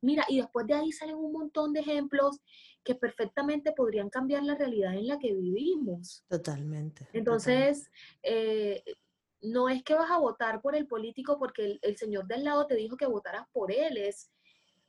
[0.00, 2.40] Mira, y después de ahí salen un montón de ejemplos
[2.84, 6.24] que perfectamente podrían cambiar la realidad en la que vivimos.
[6.28, 7.08] Totalmente.
[7.12, 7.90] Entonces,
[8.22, 8.82] eh,
[9.40, 12.66] no es que vas a votar por el político porque el, el, señor del lado
[12.66, 14.30] te dijo que votaras por él, es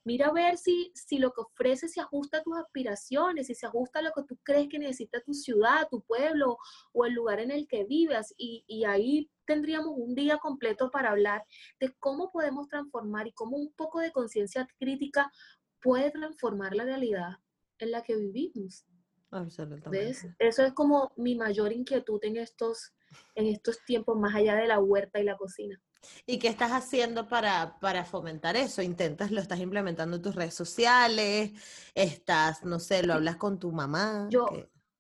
[0.04, 3.66] mira a ver si, si lo que ofrece se ajusta a tus aspiraciones, si se
[3.66, 6.58] ajusta a lo que tú crees que necesita tu ciudad, tu pueblo
[6.94, 8.34] o el lugar en el que vivas.
[8.38, 11.44] Y, y ahí tendríamos un día completo para hablar
[11.80, 15.32] de cómo podemos transformar y cómo un poco de conciencia crítica
[15.82, 17.38] puede transformar la realidad
[17.80, 18.86] en la que vivimos.
[19.32, 20.36] Absolutamente.
[20.40, 22.94] Eso es como mi mayor inquietud en estos,
[23.36, 25.82] en estos tiempos, más allá de la huerta y la cocina.
[26.26, 28.82] ¿Y qué estás haciendo para, para, fomentar eso?
[28.82, 31.52] ¿Intentas, lo estás implementando en tus redes sociales?
[31.94, 34.28] ¿Estás, no sé, lo hablas con tu mamá?
[34.30, 34.48] Yo,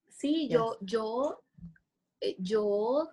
[0.09, 1.43] sí, yo, yo,
[2.19, 3.09] eh, yo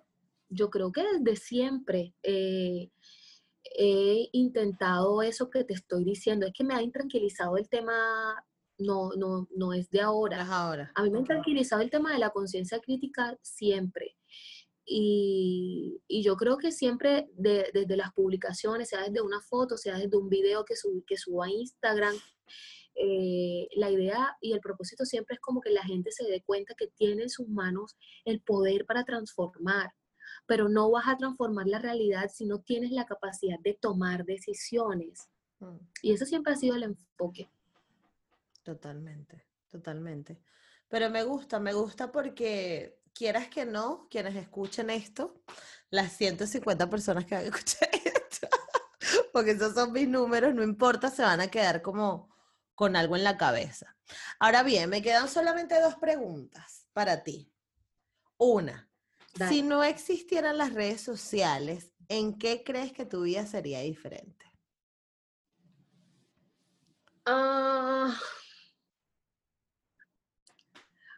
[0.49, 2.89] yo creo que desde siempre eh,
[3.63, 6.45] he intentado eso que te estoy diciendo.
[6.45, 7.93] Es que me ha intranquilizado el tema,
[8.77, 10.45] no, no, no es de ahora.
[10.49, 10.91] ahora.
[10.95, 14.15] A mí me ha intranquilizado el tema de la conciencia crítica siempre.
[14.89, 20.29] Y, yo creo que siempre desde las publicaciones, sea desde una foto, sea desde un
[20.29, 20.75] video que,
[21.05, 22.15] que subo a Instagram,
[22.95, 26.73] eh, la idea y el propósito siempre es como que la gente se dé cuenta
[26.73, 29.91] que tiene en sus manos el poder para transformar
[30.47, 35.29] pero no vas a transformar la realidad si no tienes la capacidad de tomar decisiones.
[35.59, 35.77] Mm.
[36.01, 37.49] Y eso siempre ha sido el enfoque.
[38.63, 40.39] Totalmente, totalmente.
[40.87, 45.41] Pero me gusta, me gusta porque quieras que no, quienes escuchen esto,
[45.89, 48.47] las 150 personas que van a escuchar esto,
[49.33, 52.29] porque esos son mis números, no importa, se van a quedar como
[52.75, 53.95] con algo en la cabeza.
[54.39, 57.51] Ahora bien, me quedan solamente dos preguntas para ti.
[58.37, 58.87] Una,
[59.49, 64.45] si no existieran las redes sociales, ¿en qué crees que tu vida sería diferente?
[67.25, 68.15] Ah,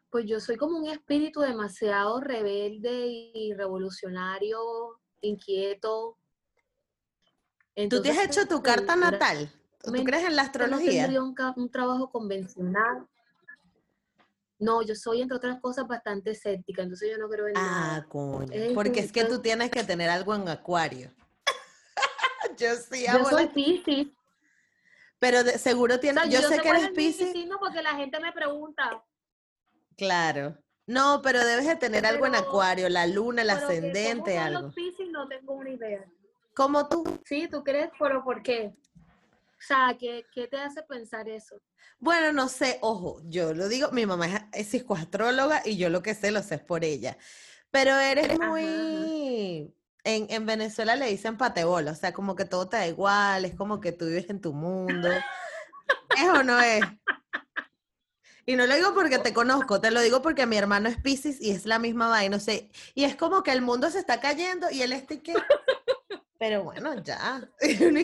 [0.10, 4.60] pues yo soy como un espíritu demasiado rebelde y revolucionario,
[5.22, 6.18] inquieto.
[7.89, 9.51] ¿Tú te has hecho tu carta natal?
[9.82, 11.07] ¿Tú crees en la astrología?
[11.07, 13.07] No un, un trabajo convencional.
[14.57, 18.51] No, yo soy, entre otras cosas, bastante escéptica, entonces yo no creo en ah, coño.
[18.74, 21.14] Porque es que tú tienes que tener algo en acuario.
[22.57, 24.07] yo sí Yo soy Pisces.
[25.18, 27.34] Pero seguro tienes, yo, sé que eres Pisces.
[27.47, 29.01] No, porque la gente me pregunta.
[30.00, 30.58] Claro.
[30.88, 34.62] No, pero debes de tener algo en acuario, la luna, el ascendente, algo.
[34.62, 36.04] Los Pisces no tengo una idea.
[36.56, 37.04] como tú.
[37.26, 37.91] Sí, ¿tú crees?
[38.00, 38.74] ¿Pero por qué?
[38.95, 41.62] O sea, ¿qué, qué te hace pensar eso?
[42.00, 46.02] Bueno, no sé, ojo, yo lo digo, mi mamá es, es psicoastróloga y yo lo
[46.02, 47.18] que sé lo sé es por ella.
[47.72, 48.47] Pero eres ajá.
[48.47, 49.76] muy...
[50.06, 53.54] En, en Venezuela le dicen patebola, o sea, como que todo te da igual, es
[53.54, 55.10] como que tú vives en tu mundo.
[56.18, 56.82] ¿Es o no es?
[58.50, 61.39] Y no lo digo porque te conozco, te lo digo porque mi hermano es Piscis
[61.39, 62.72] y es la misma vaina, no sé.
[62.95, 65.36] Y es como que el mundo se está cayendo y él está que...
[66.39, 67.47] Pero bueno, ya.
[67.62, 68.00] Y uno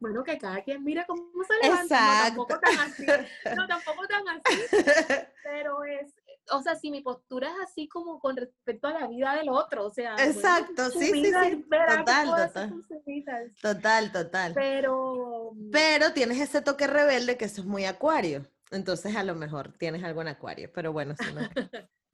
[0.00, 2.00] Bueno, que cada quien mira cómo se levanta.
[2.00, 3.06] No, tampoco tan así.
[3.54, 4.60] No, tampoco tan así.
[5.44, 6.12] Pero es,
[6.50, 9.86] o sea, si mi postura es así como con respecto a la vida del otro,
[9.86, 10.16] o sea.
[10.16, 12.84] Exacto, sí, sí, sí, total, total.
[13.60, 14.54] Total, total.
[14.54, 18.46] Pero, Pero tienes ese toque rebelde que eso es muy acuario.
[18.70, 21.42] Entonces a lo mejor tienes algo en acuario, pero bueno, si no.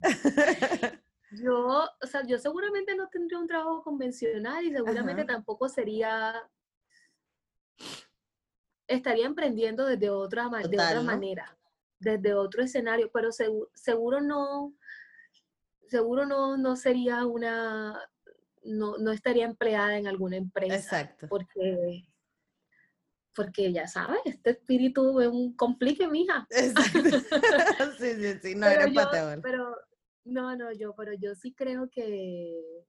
[1.31, 5.33] yo, o sea, yo seguramente no tendría un trabajo convencional y seguramente Ajá.
[5.33, 6.35] tampoco sería,
[8.87, 11.05] estaría emprendiendo desde otra, ma- de Total, otra ¿no?
[11.05, 11.57] manera,
[11.99, 14.73] desde otro escenario, pero segu- seguro no,
[15.87, 17.99] seguro no, no sería una,
[18.63, 20.75] no, no estaría empleada en alguna empresa.
[20.75, 21.27] Exacto.
[21.27, 22.05] Porque,
[23.35, 26.47] porque ya sabes, este espíritu es un complique, mija.
[26.49, 27.17] Exacto.
[27.99, 29.41] Sí, sí, sí, no pero yo, pateador.
[29.41, 29.75] pero,
[30.25, 32.85] no, no, yo, pero yo sí creo que,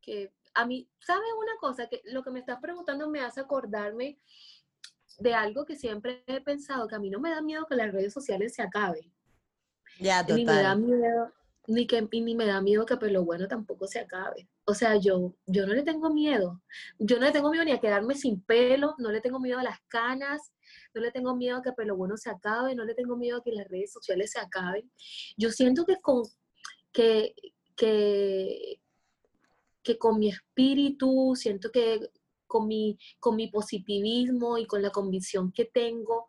[0.00, 1.88] que a mí, ¿sabes una cosa?
[1.88, 4.20] Que lo que me estás preguntando me hace acordarme
[5.18, 7.92] de algo que siempre he pensado, que a mí no me da miedo que las
[7.92, 9.12] redes sociales se acaben,
[9.98, 10.80] Ya, ni me da total.
[10.80, 11.32] miedo,
[11.66, 14.48] ni que ni me da miedo que Pelo Bueno tampoco se acabe.
[14.66, 16.62] O sea, yo, yo no le tengo miedo.
[16.98, 19.62] Yo no le tengo miedo ni a quedarme sin pelo, no le tengo miedo a
[19.62, 20.52] las canas,
[20.94, 23.42] no le tengo miedo a que Pelo Bueno se acabe, no le tengo miedo a
[23.42, 24.90] que las redes sociales se acaben.
[25.36, 26.22] Yo siento que con,
[26.92, 27.34] que,
[27.76, 28.80] que,
[29.82, 32.10] que con mi espíritu, siento que
[32.54, 36.28] con mi, con mi positivismo y con la convicción que tengo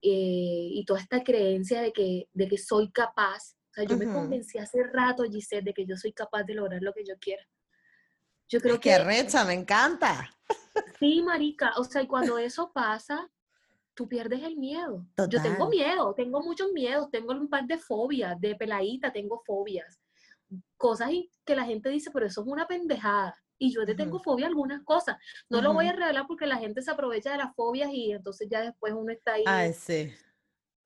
[0.00, 4.04] eh, y toda esta creencia de que, de que soy capaz, o sea, yo me
[4.04, 4.14] Ujú.
[4.14, 7.42] convencí hace rato, Giselle, de que yo soy capaz de lograr lo que yo quiera.
[8.48, 10.30] Yo creo Es que que arrecha, me encanta.
[11.00, 13.28] sí, marica, o sea, y cuando eso pasa,
[13.94, 15.04] tú pierdes el miedo.
[15.28, 15.70] Yo tengo Total.
[15.70, 20.00] miedo, tengo muchos miedos, tengo un par de fobias, de peladita tengo fobias.
[20.76, 21.10] Cosas
[21.44, 23.34] que la gente dice, pero eso es una pendejada.
[23.58, 25.16] Y yo le tengo fobia a algunas cosas.
[25.48, 28.48] No lo voy a revelar porque la gente se aprovecha de las fobias y entonces
[28.50, 29.44] ya después uno está ahí.
[29.46, 30.12] Ay, sí.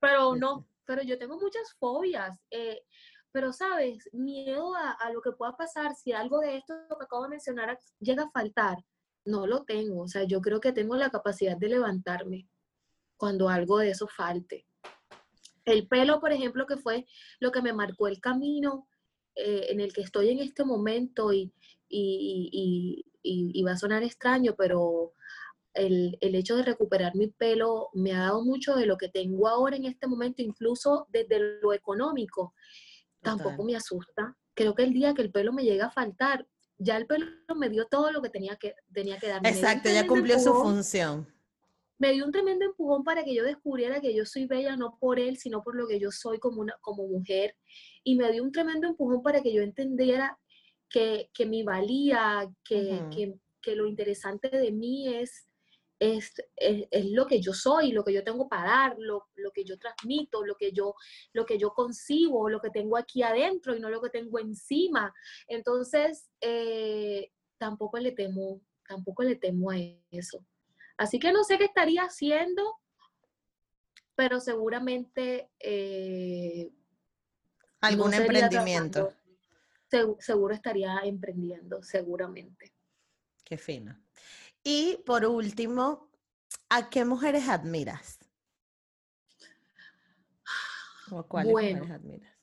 [0.00, 2.38] Pero no, pero yo tengo muchas fobias.
[2.50, 2.82] eh,
[3.30, 4.08] pero, ¿sabes?
[4.12, 7.78] Miedo a, a lo que pueda pasar si algo de esto que acabo de mencionar
[8.00, 8.78] llega a faltar.
[9.24, 10.02] No lo tengo.
[10.02, 12.48] O sea, yo creo que tengo la capacidad de levantarme
[13.18, 14.64] cuando algo de eso falte.
[15.66, 17.04] El pelo, por ejemplo, que fue
[17.40, 18.88] lo que me marcó el camino
[19.34, 21.52] eh, en el que estoy en este momento y,
[21.88, 25.12] y- y- y- y va a sonar extraño, pero
[25.74, 29.48] el, el hecho de recuperar mi pelo me ha dado mucho de lo que tengo
[29.48, 32.54] ahora en este momento, incluso desde lo económico.
[33.20, 34.36] Tampoco me asusta.
[34.54, 36.46] Creo que el día que el pelo me llega a faltar,
[36.78, 37.26] ya el pelo
[37.56, 39.50] me dio todo lo que tenía que, tenía que darme.
[39.50, 41.26] Exacto, ya cumplió su función.
[42.00, 45.18] me dio un tremendo empujón para que yo descubriera que yo soy bella no por
[45.18, 47.56] él, sino por lo que yo soy como, una, como mujer.
[48.04, 50.38] Y me dio un tremendo empujón para que yo entendiera
[50.88, 55.48] que, que mi valía, que, que, que lo interesante de mí es,
[55.98, 59.50] es, es, es lo que yo soy, lo que yo tengo para dar, lo, lo
[59.50, 60.94] que yo transmito, lo que yo,
[61.32, 65.12] lo que yo concibo, lo que tengo aquí adentro y no lo que tengo encima.
[65.46, 69.76] Entonces, eh, tampoco le temo, tampoco le temo a
[70.10, 70.44] eso.
[70.96, 72.76] Así que no sé qué estaría haciendo,
[74.14, 76.70] pero seguramente eh,
[77.80, 79.12] Algún emprendimiento.
[80.18, 82.74] Seguro estaría emprendiendo, seguramente.
[83.44, 83.98] Qué fino.
[84.62, 86.10] Y por último,
[86.68, 88.18] ¿a qué mujeres admiras?
[91.10, 91.78] ¿O cuáles Bueno.
[91.78, 92.34] mujeres admiras?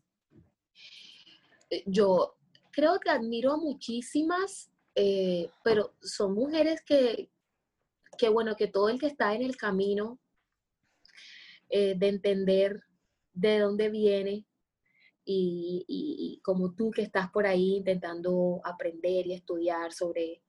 [1.69, 2.37] Eh, Yo
[2.71, 7.29] creo que admiro a muchísimas, eh, pero son mujeres que,
[8.17, 10.19] que, bueno, que todo el que está en el camino
[11.69, 12.83] eh, de entender
[13.33, 14.45] de dónde viene
[15.25, 20.43] y, y- y como tú que estás por ahí intentando aprender y estudiar sobre,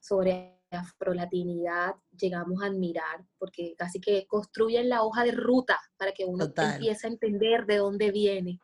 [0.00, 6.24] sobre afrolatinidad, llegamos a admirar, porque casi que construyen la hoja de ruta para que
[6.24, 6.74] uno Total.
[6.74, 8.58] empiece a entender de dónde viene.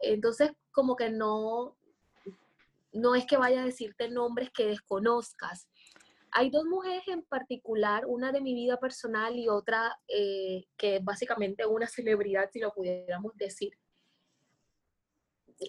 [0.00, 1.76] Entonces, como que no,
[2.92, 5.68] no es que vaya a decirte nombres que desconozcas.
[6.32, 11.04] Hay dos mujeres en particular, una de mi vida personal y otra eh, que es
[11.04, 13.72] básicamente una celebridad, si lo pudiéramos decir,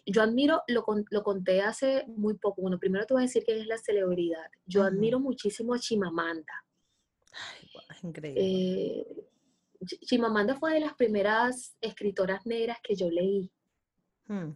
[0.06, 2.62] yo admiro, lo, lo, conté hace muy poco.
[2.62, 4.46] Bueno, primero te voy a decir que es la celebridad.
[4.66, 6.66] Yo admiro muchísimo a Chimamanda.
[7.32, 8.42] Ay, increíble.
[8.44, 9.06] Eh,
[9.86, 13.52] Chimamanda fue de las primeras escritoras negras que yo leí.
[14.28, 14.52] Hmm.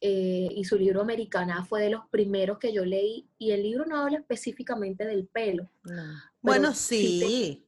[0.00, 3.28] Eh, y su libro Americana fue de los primeros que yo leí.
[3.38, 5.68] Y el libro no habla específicamente del pelo.
[6.40, 7.64] Bueno, sí.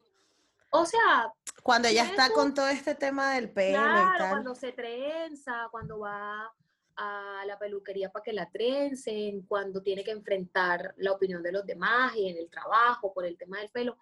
[0.70, 1.32] O sea.
[1.62, 3.78] Cuando ella está con todo este tema del pelo.
[3.78, 4.30] Claro, y tal.
[4.30, 6.52] cuando se trenza, cuando va
[6.96, 11.64] a la peluquería para que la trencen, cuando tiene que enfrentar la opinión de los
[11.64, 13.96] demás y en el trabajo por el tema del pelo.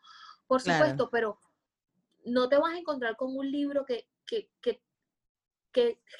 [0.46, 1.38] Por supuesto, pero
[2.24, 4.82] no te vas a encontrar con un libro que, que, que,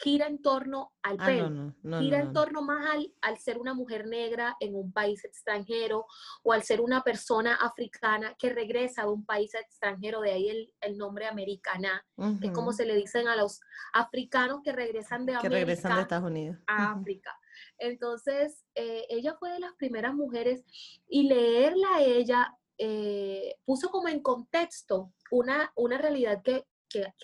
[0.03, 4.07] gira en torno al ah, pelo, gira en torno más al, al, ser una mujer
[4.07, 6.07] negra en un país extranjero
[6.43, 10.75] o al ser una persona africana que regresa de un país extranjero, de ahí el,
[10.81, 12.05] el nombre americana,
[12.41, 13.61] que es como se le dicen a los
[13.93, 16.59] africanos que regresan de que regresan de Estados Unidos.
[16.67, 17.37] a África.
[17.79, 20.65] Entonces, eh, ella fue de las primeras mujeres
[21.09, 26.65] y leerla a ella eh, puso como en contexto una, una realidad que,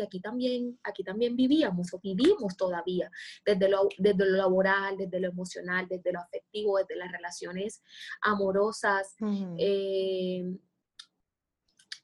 [0.02, 3.10] aquí, también, aquí también vivíamos o vivimos todavía,
[3.44, 7.82] desde lo, desde lo laboral, desde lo emocional, desde lo afectivo, desde las relaciones
[8.22, 9.14] amorosas.
[9.58, 10.44] Eh,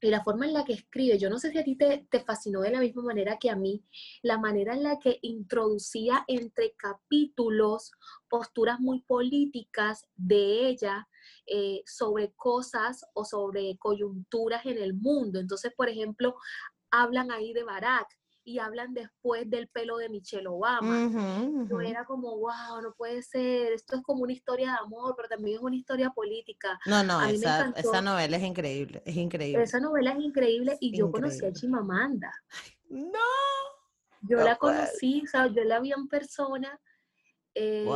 [0.02, 2.20] y la forma en la que escribe, yo no sé si a ti te, te,
[2.20, 3.84] fascinó de la misma manera que a mí,
[4.22, 7.92] la manera en la que introducía entre capítulos
[8.30, 11.06] posturas muy políticas de ella,
[11.46, 15.40] eh, sobre cosas o sobre coyunturas en el mundo.
[15.40, 16.36] Entonces, por ejemplo,
[16.91, 18.09] hablan ahí de Barack
[18.45, 21.66] y hablan después del pelo de Michelle Obama.
[21.68, 25.28] Yo era como, wow, no puede ser, esto es como una historia de amor, pero
[25.28, 26.78] también es una historia política.
[26.86, 29.62] No, no, esa, esa, novela es increíble, es increíble.
[29.62, 32.32] Esa novela es increíble y yo conocí a Chimamanda.
[32.88, 33.18] No.
[34.22, 36.78] Yo la conocí, o sea, yo la vi en persona
[37.55, 37.86] eh,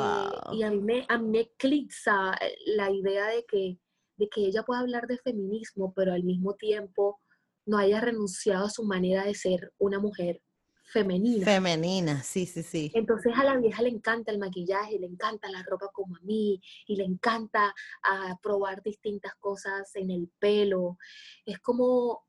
[0.53, 3.79] y a mí me, a me eclipsa eh, la idea de que,
[4.17, 7.21] de que ella pueda hablar de feminismo, pero al mismo tiempo
[7.67, 10.41] no haya renunciado a su manera de ser una mujer
[10.85, 11.45] femenina.
[11.45, 12.93] Femenina, sí, sí, sí.
[12.95, 16.61] Entonces a la vieja le encanta el maquillaje, le encanta la ropa como a mí,
[16.87, 20.99] y le encanta ah, probar distintas cosas en el pelo.
[21.47, 22.25] Es como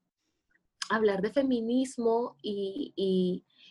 [0.89, 2.93] hablar de feminismo y,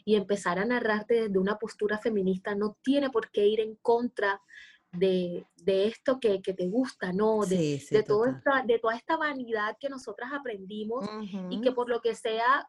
[0.05, 4.41] y empezar a narrarte desde una postura feminista no tiene por qué ir en contra
[4.97, 7.45] de, esto que, te gusta, ¿no?
[7.45, 11.09] De, de, todo esta, de toda esta vanidad que nosotras aprendimos
[11.51, 12.69] y que por lo que sea,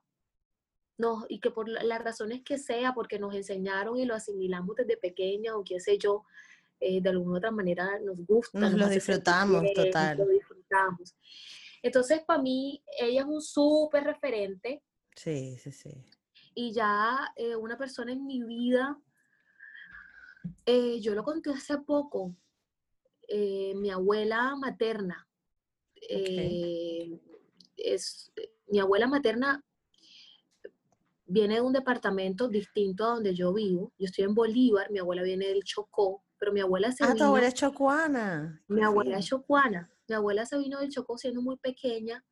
[0.97, 4.97] no, y que por las razones que sea, porque nos enseñaron y lo asimilamos desde
[4.97, 6.23] pequeña o qué sé yo,
[6.79, 8.59] eh, de alguna u otra manera nos gusta.
[8.59, 10.17] Nos, lo disfrutamos, total.
[10.17, 11.15] Lo disfrutamos.
[11.81, 14.81] Entonces, para mí, ella es un súper referente.
[15.15, 16.05] Sí, sí, sí
[16.55, 18.97] y ya eh, una persona en mi vida,
[20.65, 22.35] eh, yo lo conté hace poco,
[23.27, 25.27] eh, mi abuela materna,
[27.77, 28.31] es,
[28.67, 29.63] mi abuela materna
[31.25, 33.91] viene de un departamento distinto a donde yo vivo.
[33.97, 37.23] Yo estoy en Bolívar, mi abuela viene del Chocó, pero mi abuela se Ah, tu
[37.23, 38.61] abuela es chocuana.
[38.67, 39.91] Mi abuela es chocuana.
[40.07, 42.23] Mi abuela se vino del Chocó siendo muy pequeña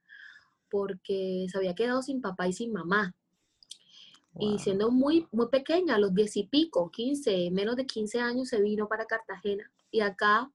[0.70, 3.16] porque se había quedado sin papá y sin mamá.
[4.40, 8.50] Y siendo muy, muy pequeña, a los diez y pico, 15, menos de 15 años,
[8.50, 9.72] se vino para Cartagena.
[9.92, 10.52] Y acá,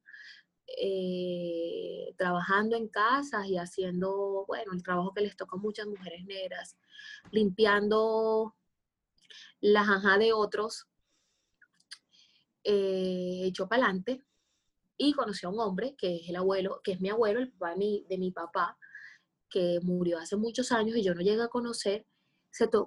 [0.66, 6.24] eh, trabajando en casas y haciendo, bueno, el trabajo que les toca a muchas mujeres
[6.24, 6.76] negras,
[7.30, 8.56] limpiando
[9.60, 10.88] la janja de otros,
[12.64, 14.24] eh, echó para adelante
[14.96, 17.70] y conoció a un hombre que es el abuelo, que es mi abuelo, el papá
[17.70, 18.76] de mi, de mi papá,
[19.48, 22.04] que murió hace muchos años y yo no llegué a conocer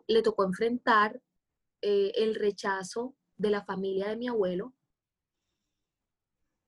[0.08, 1.22] le tocó enfrentar
[1.82, 4.74] eh, el rechazo de la familia de mi abuelo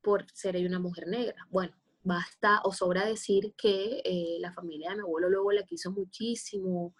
[0.01, 1.47] por ser una mujer negra.
[1.49, 5.91] Bueno, basta o sobra decir que eh, la familia de mi abuelo luego la quiso
[5.91, 6.95] muchísimo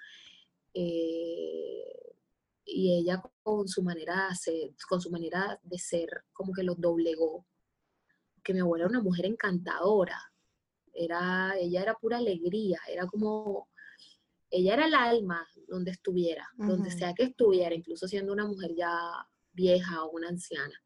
[0.73, 2.15] eh,
[2.65, 6.79] y ella con su manera de ser, con su manera de ser como que los
[6.79, 7.45] doblegó.
[8.43, 10.19] Que mi abuela era una mujer encantadora,
[10.93, 13.69] era, ella era pura alegría, era como,
[14.55, 18.95] ella era el alma donde estuviera, donde sea que estuviera, incluso siendo una mujer ya
[19.51, 20.79] vieja o una anciana.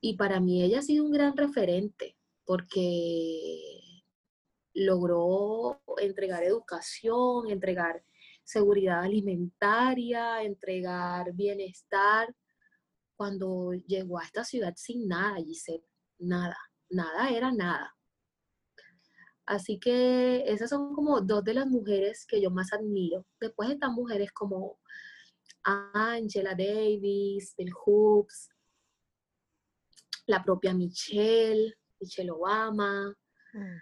[0.00, 2.16] Y para mí ella ha sido un gran referente
[2.46, 3.60] porque
[4.72, 8.02] logró entregar educación, entregar
[8.42, 12.34] seguridad alimentaria, entregar bienestar.
[13.16, 15.84] Cuando llegó a esta ciudad sin nada, Giselle,
[16.18, 16.56] nada,
[16.88, 17.94] nada era nada.
[19.46, 23.26] Así que esas son como dos de las mujeres que yo más admiro.
[23.40, 24.78] Después están mujeres como
[25.62, 28.50] Angela Davis, Bill Hoops,
[30.26, 33.14] la propia Michelle, Michelle Obama.
[33.52, 33.76] Mm.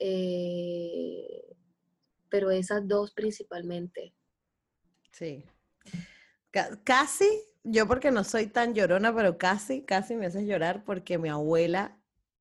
[0.00, 1.56] eh,
[2.28, 4.14] pero esas dos principalmente.
[5.12, 5.44] Sí.
[6.50, 7.28] Ca- Casi,
[7.62, 11.96] yo porque no soy tan llorona, pero casi, casi me haces llorar porque mi abuela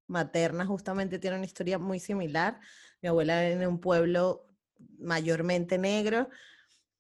[0.08, 2.60] materna justamente tiene una historia muy similar.
[3.02, 4.48] Mi abuela viene de un pueblo
[5.00, 6.30] mayormente negro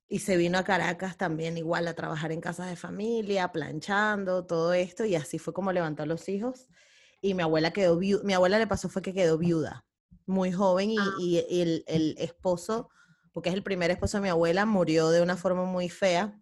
[0.07, 4.73] y se vino a Caracas también igual a trabajar en casas de familia, planchando, todo
[4.73, 6.67] esto, y así fue como levantó a los hijos.
[7.21, 9.85] Y mi abuela quedó viuda, mi abuela le pasó fue que quedó viuda,
[10.25, 11.15] muy joven, y, Ah.
[11.19, 12.89] y el, el esposo,
[13.31, 16.39] porque es el primer esposo de mi abuela, murió de una forma muy fea.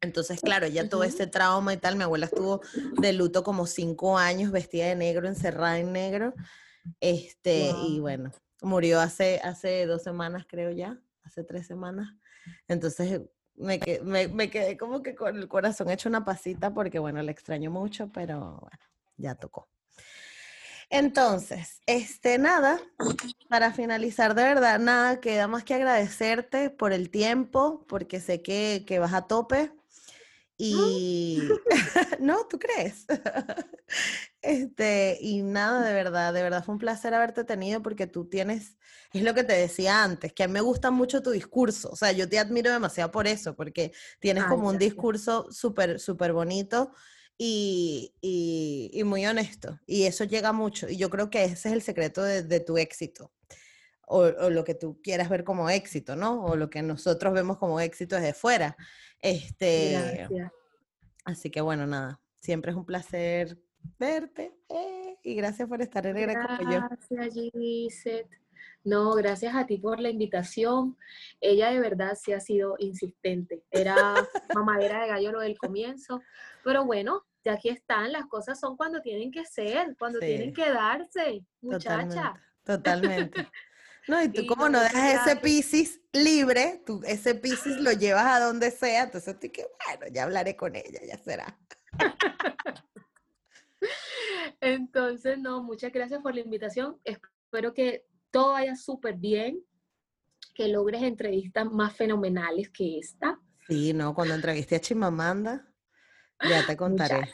[0.00, 1.08] Entonces, claro, ya todo Ujú.
[1.10, 2.60] ese trauma y tal, mi abuela estuvo
[2.96, 6.34] de luto como cinco años, vestida de negro, encerrada en negro.
[7.00, 8.30] Este, y bueno,
[8.62, 12.14] murió hace, hace dos semanas, creo ya, hace tres semanas.
[12.68, 13.20] Entonces,
[13.54, 17.22] me, que- me, me quedé como que con el corazón hecho una pasita porque, bueno,
[17.22, 18.78] le extraño mucho, pero bueno,
[19.16, 19.68] ya tocó.
[20.90, 22.80] Entonces, este, nada,
[23.48, 28.84] para finalizar, de verdad, nada, queda más que agradecerte por el tiempo, porque sé que,
[28.86, 29.72] que vas a tope.
[30.58, 31.62] Y
[32.20, 33.06] no, ¿tú crees?
[34.42, 38.78] Este, y nada, de verdad, de verdad fue un placer haberte tenido porque tú tienes,
[39.12, 41.96] es lo que te decía antes, que a mí me gusta mucho tu discurso, o
[41.96, 46.32] sea, yo te admiro demasiado por eso, porque tienes Ay, como un discurso súper, súper
[46.32, 46.92] bonito
[47.42, 51.74] y, y, y muy honesto, y eso llega mucho, y yo creo que ese es
[51.74, 53.32] el secreto de, de tu éxito,
[54.06, 56.44] o, o lo que tú quieras ver como éxito, ¿no?
[56.44, 58.76] O lo que nosotros vemos como éxito desde fuera.
[59.22, 60.52] Este, Gracias.
[61.24, 63.58] Así que bueno, nada, siempre es un placer
[63.98, 66.26] verte eh, y gracias por estar en yo.
[66.26, 68.28] Gracias, Gisette.
[68.82, 70.96] No, gracias a ti por la invitación.
[71.40, 73.62] Ella de verdad sí ha sido insistente.
[73.70, 73.94] Era
[74.54, 76.22] mamadera de gallo lo del comienzo.
[76.64, 78.12] Pero bueno, ya aquí están.
[78.12, 80.26] Las cosas son cuando tienen que ser, cuando Sí.
[80.26, 82.34] tienen que darse, muchacha.
[82.64, 83.48] Totalmente, totalmente.
[84.08, 85.36] No, y tú Y como no, dejas ese.
[85.36, 90.24] Piscis libre, tú ese Piscis lo llevas a donde sea, entonces tú que bueno, ya
[90.24, 91.58] hablaré con ella, ya será.
[94.60, 96.98] Entonces, no, muchas gracias por la invitación.
[97.04, 99.60] Espero que todo vaya súper bien,
[100.54, 103.38] que logres entrevistas más fenomenales que esta.
[103.66, 105.66] Sí, no, cuando entrevisté a Chimamanda,
[106.48, 107.28] ya te contaré.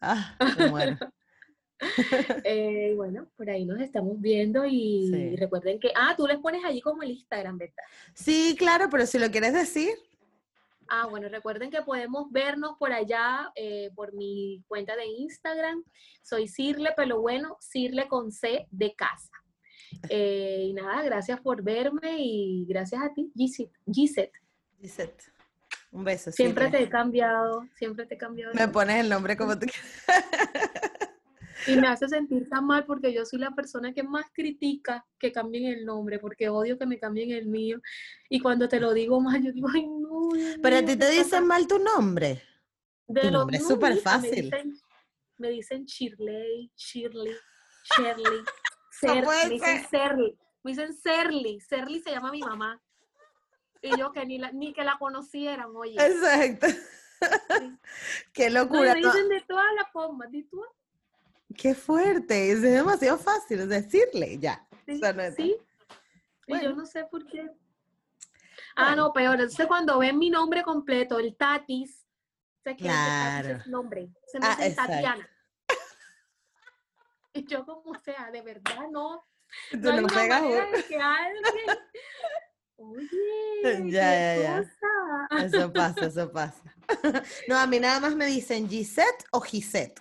[0.00, 0.96] Ah, me muero.
[2.44, 5.36] Eh, bueno, por ahí nos estamos viendo y Sí.
[5.36, 7.84] recuerden que, ah, tú les pones allí como el Instagram, ¿verdad?
[8.14, 9.90] Sí, claro, pero si lo quieres decir,
[10.90, 15.84] Ah, bueno, recuerden que podemos vernos por allá, eh, por mi cuenta de Instagram.
[16.22, 19.30] Soy Cirle, pero bueno, Cirle con C de casa.
[20.08, 23.32] Eh, y nada, gracias por verme y gracias a ti.
[23.34, 24.32] Gisette.
[24.80, 25.24] Gisette,
[25.92, 26.30] un beso.
[26.32, 28.54] Siempre te he cambiado, siempre te he cambiado.
[28.54, 29.66] Me pones el nombre como tú
[30.06, 30.88] quieras.
[31.66, 35.32] Y me hace sentir tan mal porque yo soy la persona que más critica que
[35.32, 37.80] cambien el nombre, porque odio que me cambien el mío.
[38.28, 40.28] Y cuando te lo digo mal, yo digo, ay, no.
[40.62, 42.42] Pero a ti ¿qué te dicen mal tu nombre.
[43.06, 44.30] De Tu nombre es súper fácil.
[44.50, 44.74] Me dicen,
[45.38, 47.34] me dicen Shirley, Shirley,
[47.96, 48.44] Shirley,
[49.00, 49.88] Ser- puede me dicen ser.
[49.90, 52.80] Serly, me dicen Serly, Serly se llama mi mamá.
[53.80, 55.94] Y yo que ni, la- ni que la conocieran, oye.
[56.04, 56.66] Exacto.
[58.32, 58.94] Qué No, y locura.
[58.94, 60.70] me no, dicen de todas las formas, de todas,
[61.56, 62.52] Qué fuerte.
[62.52, 64.66] Es demasiado fácil decirle ya.
[64.86, 65.56] sí, O sea, no sí.
[66.46, 66.70] Y Bueno.
[66.70, 67.48] yo no sé por qué.
[68.76, 69.06] Ah, Bueno.
[69.08, 69.34] no, peor.
[69.34, 72.04] Entonces cuando ven mi nombre completo, el Tatis,
[72.62, 73.56] sé que el Tatis Claro.
[73.58, 74.08] es nombre.
[74.26, 74.74] Se me Ah, dice.
[74.76, 75.28] Tatiana.
[77.48, 79.24] Yo como sea, de verdad no.
[79.70, 80.76] Tú No hay no una pegas manera uno.
[80.76, 81.78] de que alguien.
[82.76, 83.10] Oye,
[83.62, 84.58] Ya, qué ya, ya.
[84.62, 85.44] cosa.
[85.44, 86.62] Eso pasa, eso pasa.
[87.48, 90.00] No, a mí nada más me dicen Gisette o Gisette,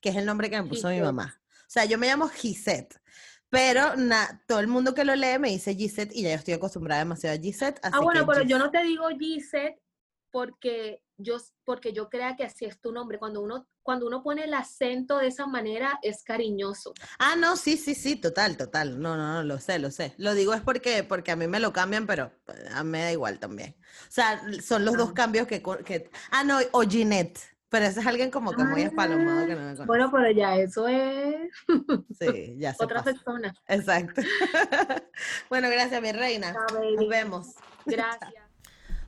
[0.00, 1.40] que es el nombre que me puso mi mamá.
[1.62, 3.00] O sea, yo me llamo Gisette,
[3.48, 6.54] pero na- todo el mundo que lo lee me dice Gisette y ya yo estoy
[6.54, 7.78] acostumbrada demasiado a Gisette.
[7.82, 9.80] Así Ah, bueno, que pero yo no te digo Gisette
[10.30, 13.18] porque yo, porque yo crea que así es tu nombre.
[13.18, 16.92] Cuando uno, cuando uno pone el acento de esa manera, es cariñoso.
[17.18, 19.00] Ah, no, sí, sí, sí, total, total.
[19.00, 20.14] No, no, no, lo sé, lo sé.
[20.18, 22.32] Lo digo es porque, porque a mí me lo cambian, pero
[22.74, 23.76] a mí me da igual también.
[24.08, 25.14] O sea, son los dos Ah.
[25.14, 26.10] cambios que, que...
[26.30, 27.38] Ah, no, o Ginette,
[27.68, 29.86] pero ese es alguien como que muy espalomado que no me conoce.
[29.86, 31.50] Bueno, pero ya eso es
[32.18, 33.12] Sí, ya se otra pasa.
[33.12, 33.54] persona.
[33.68, 34.22] Exacto.
[35.48, 36.54] bueno, gracias, mi reina.
[36.58, 36.66] Ah,
[36.96, 37.48] Nos vemos.
[37.86, 38.32] Gracias.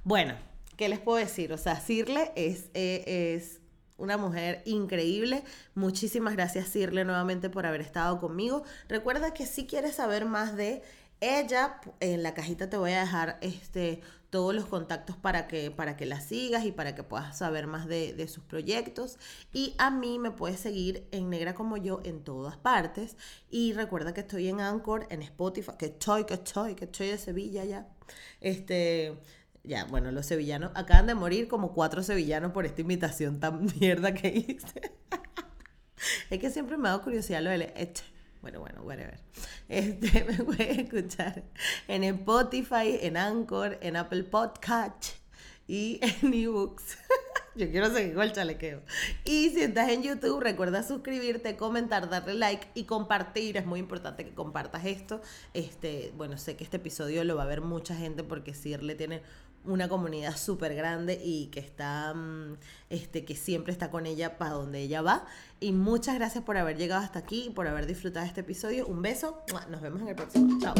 [0.05, 0.37] Bueno,
[0.77, 1.53] ¿qué les puedo decir?
[1.53, 3.61] O sea, Cirle es, eh, es
[3.97, 5.43] una mujer increíble.
[5.74, 8.62] Muchísimas gracias, Cirle, nuevamente por haber estado conmigo.
[8.89, 10.82] Recuerda que si quieres saber más de
[11.20, 15.97] Ella, en la cajita te voy a dejar este, todos los contactos para que, para
[15.97, 19.19] que la sigas y para que puedas saber más de, de, sus proyectos.
[19.51, 23.16] Y a mí me puedes seguir en Negra como yo en todas partes.
[23.48, 27.16] Y recuerda que estoy en Anchor, en Spotify, que estoy, que estoy, que estoy de
[27.16, 27.89] Sevilla ya.
[28.43, 29.16] Este,
[29.67, 34.15] ya, bueno, los sevillanos acaban de morir como cuatro sevillanos por esta invitación tan mierda
[34.15, 34.93] que hice.
[36.31, 38.03] es que siempre me ha dado curiosidad lo del este.
[38.43, 39.19] Bueno, bueno, whatever.
[39.69, 41.43] Este, me pueden escuchar
[41.89, 45.07] en Spotify, en Anchor, en Apple Podcast
[45.67, 46.99] y en eBooks.
[47.57, 48.83] Yo quiero seguir con el chalequeo.
[49.25, 53.57] Y si estás en YouTube, recuerda suscribirte, comentar, darle like y compartir.
[53.57, 55.23] Es muy importante que compartas esto.
[55.55, 59.23] Este, bueno, sé que este episodio lo va a ver mucha gente porque Sirle tiene
[59.67, 62.57] una comunidad súper grande y que está, mm,
[62.91, 65.27] este, que siempre está con ella para donde ella va.
[65.61, 68.87] Y muchas gracias por haber llegado hasta aquí y por haber disfrutado este episodio.
[68.87, 69.43] Un beso.
[69.71, 70.59] Nos vemos en el próximo.
[70.61, 70.75] Chao.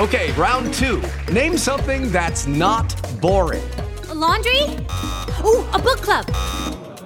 [0.00, 1.00] Okay, round two.
[1.30, 3.62] Name something that's not boring.
[4.08, 4.62] A laundry?
[5.44, 6.26] Ooh, a book club.